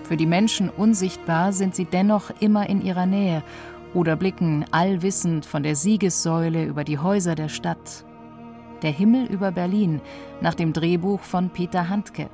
Für 0.04 0.18
die 0.18 0.26
Menschen 0.26 0.70
unsichtbar 0.70 1.54
sind 1.54 1.76
sie 1.76 1.86
dennoch 1.86 2.32
immer 2.40 2.70
in 2.70 2.82
ihrer 2.82 3.06
Nähe 3.06 3.44
oder 3.94 4.16
blicken 4.16 4.66
allwissend 4.72 5.46
von 5.46 5.64
der 5.64 5.76
Siegessäule 5.76 6.66
über 6.66 6.84
die 6.84 6.98
Häuser 6.98 7.36
der 7.36 7.50
Stadt. 7.50 8.06
Der 8.82 8.92
Himmel 8.92 9.26
über 9.28 9.52
Berlin 9.52 10.02
nach 10.42 10.54
dem 10.56 10.74
Drehbuch 10.74 11.22
von 11.22 11.50
Peter 11.50 11.90
Handke. 11.90 12.30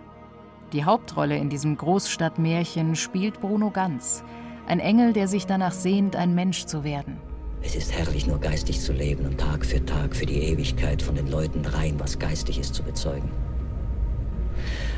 Die 0.73 0.85
Hauptrolle 0.85 1.37
in 1.37 1.49
diesem 1.49 1.77
Großstadtmärchen 1.77 2.95
spielt 2.95 3.41
Bruno 3.41 3.69
Ganz, 3.69 4.23
ein 4.67 4.79
Engel, 4.79 5.13
der 5.13 5.27
sich 5.27 5.45
danach 5.45 5.71
sehnt, 5.71 6.15
ein 6.15 6.35
Mensch 6.35 6.65
zu 6.65 6.83
werden. 6.83 7.17
Es 7.61 7.75
ist 7.75 7.91
herrlich, 7.91 8.27
nur 8.27 8.39
geistig 8.39 8.79
zu 8.79 8.93
leben 8.93 9.25
und 9.25 9.39
Tag 9.39 9.65
für 9.65 9.83
Tag 9.85 10.15
für 10.15 10.25
die 10.25 10.41
Ewigkeit 10.41 11.01
von 11.01 11.15
den 11.15 11.27
Leuten 11.27 11.65
rein, 11.65 11.99
was 11.99 12.19
geistig 12.19 12.59
ist, 12.59 12.75
zu 12.75 12.83
bezeugen. 12.83 13.29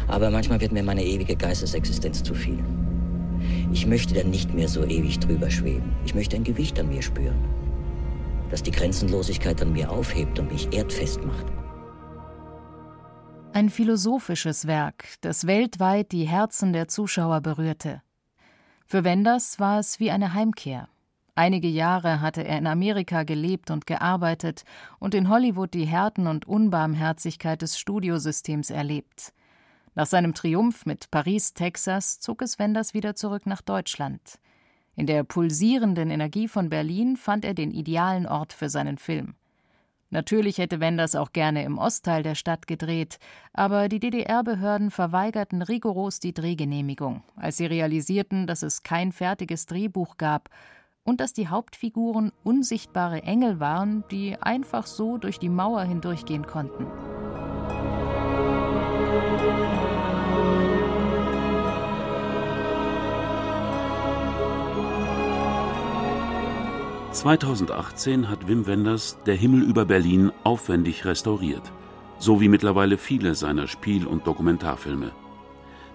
Aber 0.09 0.29
manchmal 0.29 0.59
wird 0.59 0.71
mir 0.71 0.83
meine 0.83 1.05
ewige 1.05 1.35
Geistesexistenz 1.35 2.23
zu 2.23 2.33
viel. 2.33 2.63
Ich 3.71 3.85
möchte 3.85 4.15
dann 4.15 4.29
nicht 4.29 4.53
mehr 4.53 4.67
so 4.67 4.83
ewig 4.83 5.19
drüber 5.19 5.49
schweben. 5.49 5.95
Ich 6.03 6.13
möchte 6.13 6.35
ein 6.35 6.43
Gewicht 6.43 6.79
an 6.79 6.89
mir 6.89 7.01
spüren, 7.01 7.37
das 8.49 8.61
die 8.63 8.71
Grenzenlosigkeit 8.71 9.61
an 9.61 9.71
mir 9.71 9.89
aufhebt 9.91 10.39
und 10.39 10.51
mich 10.51 10.73
erdfest 10.73 11.23
macht. 11.23 11.45
Ein 13.53 13.69
philosophisches 13.69 14.67
Werk, 14.67 15.05
das 15.21 15.47
weltweit 15.47 16.11
die 16.11 16.27
Herzen 16.27 16.73
der 16.73 16.87
Zuschauer 16.87 17.41
berührte. 17.41 18.01
Für 18.85 19.03
Wenders 19.03 19.59
war 19.59 19.79
es 19.79 19.99
wie 19.99 20.11
eine 20.11 20.33
Heimkehr 20.33 20.89
Einige 21.39 21.69
Jahre 21.69 22.19
hatte 22.19 22.43
er 22.43 22.57
in 22.57 22.67
Amerika 22.67 23.23
gelebt 23.23 23.71
und 23.71 23.87
gearbeitet 23.87 24.63
und 24.99 25.15
in 25.15 25.29
Hollywood 25.29 25.73
die 25.73 25.85
Härten 25.85 26.27
und 26.27 26.45
Unbarmherzigkeit 26.45 27.61
des 27.61 27.79
Studiosystems 27.79 28.69
erlebt. 28.69 29.31
Nach 29.95 30.05
seinem 30.05 30.33
Triumph 30.33 30.85
mit 30.85 31.11
Paris, 31.11 31.53
Texas, 31.53 32.19
zog 32.19 32.41
es 32.41 32.59
Wenders 32.59 32.93
wieder 32.93 33.15
zurück 33.15 33.45
nach 33.45 33.61
Deutschland. 33.61 34.39
In 34.95 35.07
der 35.07 35.23
pulsierenden 35.23 36.09
Energie 36.09 36.47
von 36.47 36.69
Berlin 36.69 37.17
fand 37.17 37.45
er 37.45 37.53
den 37.53 37.71
idealen 37.71 38.25
Ort 38.25 38.53
für 38.53 38.69
seinen 38.69 38.97
Film. 38.97 39.35
Natürlich 40.11 40.57
hätte 40.57 40.79
Wenders 40.79 41.15
auch 41.15 41.33
gerne 41.33 41.63
im 41.63 41.77
Ostteil 41.77 42.23
der 42.23 42.33
Stadt 42.33 42.65
gedreht, 42.65 43.19
aber 43.53 43.89
die 43.89 43.99
DDR-Behörden 43.99 44.89
verweigerten 44.89 45.61
rigoros 45.61 46.19
die 46.19 46.33
Drehgenehmigung, 46.33 47.23
als 47.35 47.57
sie 47.57 47.67
realisierten, 47.67 48.47
dass 48.47 48.63
es 48.63 48.81
kein 48.81 49.11
fertiges 49.11 49.67
Drehbuch 49.67 50.17
gab 50.17 50.49
und 51.03 51.21
dass 51.21 51.33
die 51.33 51.47
Hauptfiguren 51.47 52.31
unsichtbare 52.43 53.21
Engel 53.21 53.59
waren, 53.59 54.03
die 54.09 54.35
einfach 54.41 54.87
so 54.87 55.17
durch 55.17 55.37
die 55.37 55.49
Mauer 55.49 55.83
hindurchgehen 55.83 56.45
konnten. 56.47 56.87
2018 67.19 68.29
hat 68.29 68.47
Wim 68.47 68.65
Wenders 68.65 69.17
Der 69.25 69.35
Himmel 69.35 69.63
über 69.63 69.83
Berlin 69.83 70.31
aufwendig 70.45 71.03
restauriert, 71.03 71.73
so 72.17 72.39
wie 72.39 72.47
mittlerweile 72.47 72.97
viele 72.97 73.35
seiner 73.35 73.67
Spiel- 73.67 74.07
und 74.07 74.25
Dokumentarfilme. 74.25 75.11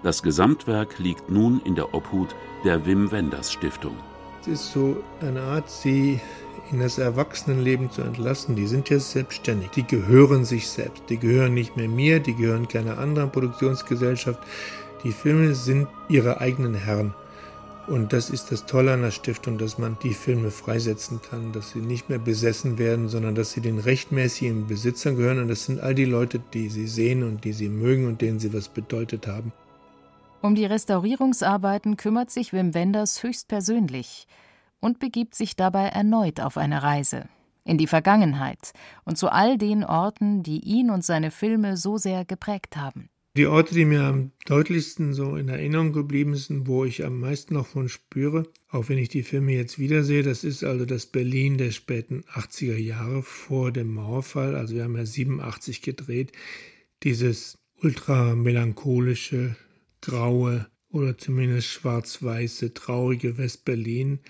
Das 0.03 0.23
Gesamtwerk 0.23 0.99
liegt 0.99 1.31
nun 1.31 1.63
in 1.65 1.77
der 1.77 1.95
Obhut 1.95 2.37
der 2.63 2.85
Wim 2.85 3.11
Wenders 3.11 3.55
Stiftung. 3.55 3.97
Es 4.43 4.49
ist 4.49 4.73
so 4.73 5.03
eine 5.23 5.41
Art, 5.41 5.71
sie 5.71 6.21
in 6.71 6.81
das 6.81 6.99
Erwachsenenleben 6.99 7.91
zu 7.91 8.03
entlassen. 8.03 8.55
Die 8.55 8.67
sind 8.67 8.91
jetzt 8.91 9.13
selbstständig, 9.13 9.71
die 9.71 9.87
gehören 9.87 10.45
sich 10.45 10.69
selbst, 10.69 11.05
die 11.09 11.17
gehören 11.17 11.55
nicht 11.55 11.75
mehr 11.75 11.89
mir, 11.89 12.21
die 12.21 12.35
gehören 12.35 12.69
keiner 12.69 12.99
anderen 12.99 13.33
Produktionsgesellschaft. 13.33 14.41
Die 15.05 15.13
Filme 15.13 15.55
sind 15.55 15.89
ihre 16.11 16.43
eigenen 16.43 16.75
Herren. 16.75 17.15
Und 17.87 18.15
das 18.15 18.31
ist 18.31 18.51
das 18.51 18.65
Tolle 18.65 18.95
an 18.95 19.03
der 19.03 19.11
Stiftung, 19.11 19.59
dass 19.59 19.77
man 19.77 19.99
die 20.03 20.15
Filme 20.15 20.51
freisetzen 20.51 21.21
kann, 21.21 21.53
dass 21.53 21.71
sie 21.71 21.81
nicht 21.81 22.09
mehr 22.09 22.19
besessen 22.19 22.79
werden, 22.79 23.09
sondern 23.09 23.35
dass 23.35 23.53
sie 23.53 23.61
den 23.61 23.79
rechtmäßigen 23.79 24.67
Besitzern 24.67 25.17
gehören. 25.17 25.39
Und 25.39 25.49
das 25.49 25.67
sind 25.67 25.81
all 25.81 25.95
die 25.95 26.07
Leute, 26.07 26.41
die 26.55 26.71
sie 26.71 26.87
sehen 26.87 27.23
und 27.23 27.45
die 27.45 27.53
sie 27.53 27.69
mögen 27.69 28.07
und 28.07 28.23
denen 28.23 28.39
sie 28.39 28.55
was 28.55 28.69
bedeutet 28.69 29.27
haben. 29.27 29.53
Um 30.41 30.55
die 30.55 30.65
Restaurierungsarbeiten 30.65 31.97
kümmert 31.99 32.31
sich 32.31 32.53
Wim 32.53 32.73
Wenders 32.73 33.23
höchstpersönlich 33.23 34.27
und 34.81 34.99
begibt 34.99 35.35
sich 35.35 35.57
dabei 35.57 35.89
erneut 35.89 36.41
auf 36.41 36.57
eine 36.57 36.83
Reise 36.83 37.29
in 37.65 37.79
die 37.79 37.87
Vergangenheit 37.87 38.73
und 39.05 39.17
zu 39.17 39.31
all 39.31 39.59
den 39.59 39.85
Orten, 39.85 40.43
die 40.43 40.61
ihn 40.61 40.91
und 40.91 41.05
seine 41.05 41.31
Filme 41.31 41.77
so 41.77 41.97
sehr 41.97 42.25
geprägt 42.25 42.77
haben. 42.77 43.09
Die 43.37 43.47
Orte, 43.47 43.75
die 43.75 43.85
mir 43.85 44.05
am 44.05 44.31
deutlichsten 44.47 45.13
so 45.13 45.35
in 45.35 45.49
Erinnerung 45.49 45.93
geblieben 45.93 46.37
sind, 46.37 46.69
wo 46.69 46.85
ich 46.85 47.05
am 47.05 47.19
meisten 47.19 47.55
noch 47.55 47.67
von 47.67 47.89
spüre, 47.89 48.45
auch 48.69 48.89
wenn 48.89 48.99
ich 48.99 49.09
die 49.09 49.25
Filme 49.25 49.55
jetzt 49.55 49.77
wiedersehe, 49.77 50.23
das 50.23 50.45
ist 50.45 50.63
also 50.63 50.85
das 50.85 51.07
Berlin 51.07 51.59
der 51.59 51.73
späten 51.73 52.23
80er 52.33 52.77
Jahre 52.77 53.25
vor 53.25 53.73
dem 53.73 53.93
Mauerfall. 53.93 54.55
Also 54.55 54.77
wir 54.77 54.85
haben 54.85 54.97
ja 54.97 55.05
87 55.05 55.83
gedreht. 55.83 56.31
Dieses 57.03 57.59
ultra 57.83 58.37
melancholische, 58.37 59.57
graue 60.01 60.69
oder 60.91 61.19
zumindest 61.19 61.67
schwarz-weiße, 61.67 62.73
traurige 62.73 63.37
West-Berlin, 63.37 64.21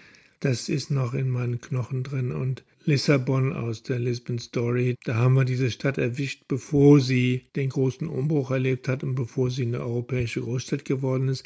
das 0.41 0.71
ist 0.71 0.91
noch 0.91 1.13
in 1.13 1.29
meinen 1.29 1.61
Knochen 1.61 2.05
drin 2.05 2.33
und 2.33 2.65
Lissabon 2.87 3.53
aus 3.55 3.83
der 3.83 3.99
Lisbon 3.99 4.39
Story. 4.39 4.97
Da 5.05 5.15
haben 5.15 5.35
wir 5.35 5.45
diese 5.45 5.71
Stadt 5.71 5.97
erwischt, 5.97 6.45
bevor 6.49 7.01
sie 7.01 7.47
den 7.57 7.71
großen 7.71 8.07
Umbruch 8.09 8.51
erlebt 8.51 8.89
hat 8.89 9.03
und 9.03 9.15
bevor 9.15 9.51
sie 9.51 9.63
eine 9.63 9.81
europäische 9.81 10.43
Großstadt 10.43 10.85
geworden 10.85 11.29
ist. 11.29 11.45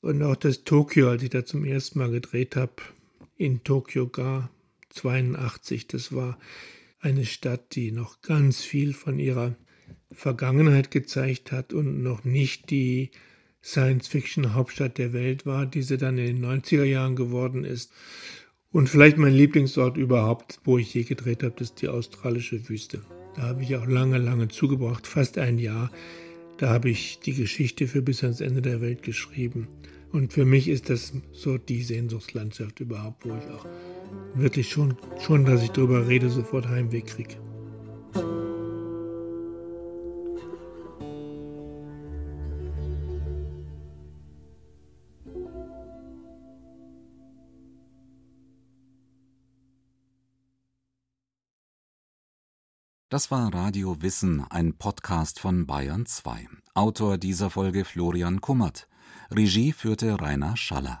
Und 0.00 0.22
auch 0.22 0.36
das 0.36 0.64
Tokio, 0.64 1.10
als 1.10 1.22
ich 1.22 1.30
da 1.30 1.44
zum 1.44 1.64
ersten 1.64 1.98
Mal 1.98 2.10
gedreht 2.10 2.56
habe, 2.56 2.74
in 3.36 3.62
Tokio 3.62 4.08
gar 4.08 4.50
82, 4.90 5.86
das 5.86 6.12
war 6.12 6.38
eine 7.00 7.26
Stadt, 7.26 7.74
die 7.74 7.92
noch 7.92 8.22
ganz 8.22 8.62
viel 8.62 8.94
von 8.94 9.18
ihrer 9.18 9.56
Vergangenheit 10.12 10.90
gezeigt 10.90 11.52
hat 11.52 11.72
und 11.72 12.02
noch 12.02 12.24
nicht 12.24 12.70
die 12.70 13.10
Science-Fiction-Hauptstadt 13.62 14.98
der 14.98 15.12
Welt 15.12 15.46
war, 15.46 15.66
die 15.66 15.82
sie 15.82 15.98
dann 15.98 16.18
in 16.18 16.40
den 16.40 16.44
90er 16.44 16.84
Jahren 16.84 17.16
geworden 17.16 17.64
ist. 17.64 17.92
Und 18.74 18.88
vielleicht 18.88 19.18
mein 19.18 19.32
Lieblingsort 19.32 19.96
überhaupt, 19.96 20.58
wo 20.64 20.78
ich 20.78 20.92
je 20.92 21.04
gedreht 21.04 21.44
habe, 21.44 21.54
ist 21.60 21.80
die 21.80 21.86
australische 21.86 22.68
Wüste. 22.68 23.02
Da 23.36 23.42
habe 23.42 23.62
ich 23.62 23.76
auch 23.76 23.86
lange, 23.86 24.18
lange 24.18 24.48
zugebracht, 24.48 25.06
fast 25.06 25.38
ein 25.38 25.58
Jahr. 25.58 25.92
Da 26.58 26.70
habe 26.70 26.90
ich 26.90 27.20
die 27.20 27.34
Geschichte 27.34 27.86
für 27.86 28.02
bis 28.02 28.24
ans 28.24 28.40
Ende 28.40 28.62
der 28.62 28.80
Welt 28.80 29.04
geschrieben. 29.04 29.68
Und 30.10 30.32
für 30.32 30.44
mich 30.44 30.66
ist 30.66 30.90
das 30.90 31.12
so 31.30 31.56
die 31.56 31.84
Sehnsuchtslandschaft 31.84 32.80
überhaupt, 32.80 33.24
wo 33.24 33.36
ich 33.36 33.46
auch 33.46 33.64
wirklich 34.34 34.70
schon, 34.70 34.96
schon 35.20 35.44
dass 35.44 35.62
ich 35.62 35.70
darüber 35.70 36.08
rede, 36.08 36.28
sofort 36.28 36.68
Heimweh 36.68 37.02
kriege. 37.02 37.36
Das 53.14 53.30
war 53.30 53.54
Radio 53.54 54.02
Wissen, 54.02 54.44
ein 54.50 54.76
Podcast 54.76 55.38
von 55.38 55.68
Bayern 55.68 56.04
2. 56.04 56.48
Autor 56.74 57.16
dieser 57.16 57.48
Folge 57.48 57.84
Florian 57.84 58.40
Kummert. 58.40 58.88
Regie 59.30 59.72
führte 59.72 60.20
Rainer 60.20 60.56
Schaller. 60.56 61.00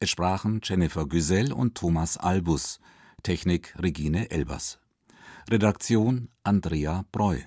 Es 0.00 0.08
sprachen 0.08 0.60
Jennifer 0.64 1.06
Güsell 1.06 1.52
und 1.52 1.74
Thomas 1.74 2.16
Albus. 2.16 2.80
Technik 3.22 3.74
Regine 3.78 4.30
Elbers. 4.30 4.78
Redaktion 5.50 6.30
Andrea 6.42 7.04
Breu. 7.12 7.40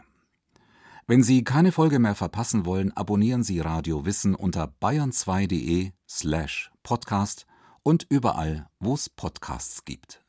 Wenn 1.07 1.23
Sie 1.23 1.43
keine 1.43 1.71
Folge 1.71 1.97
mehr 1.97 2.13
verpassen 2.13 2.63
wollen, 2.63 2.95
abonnieren 2.95 3.41
Sie 3.41 3.59
Radio 3.59 4.05
Wissen 4.05 4.35
unter 4.35 4.71
bayern2.de 4.83 5.93
slash 6.07 6.71
podcast 6.83 7.47
und 7.81 8.05
überall, 8.07 8.67
wo 8.79 8.93
es 8.93 9.09
Podcasts 9.09 9.83
gibt. 9.83 10.24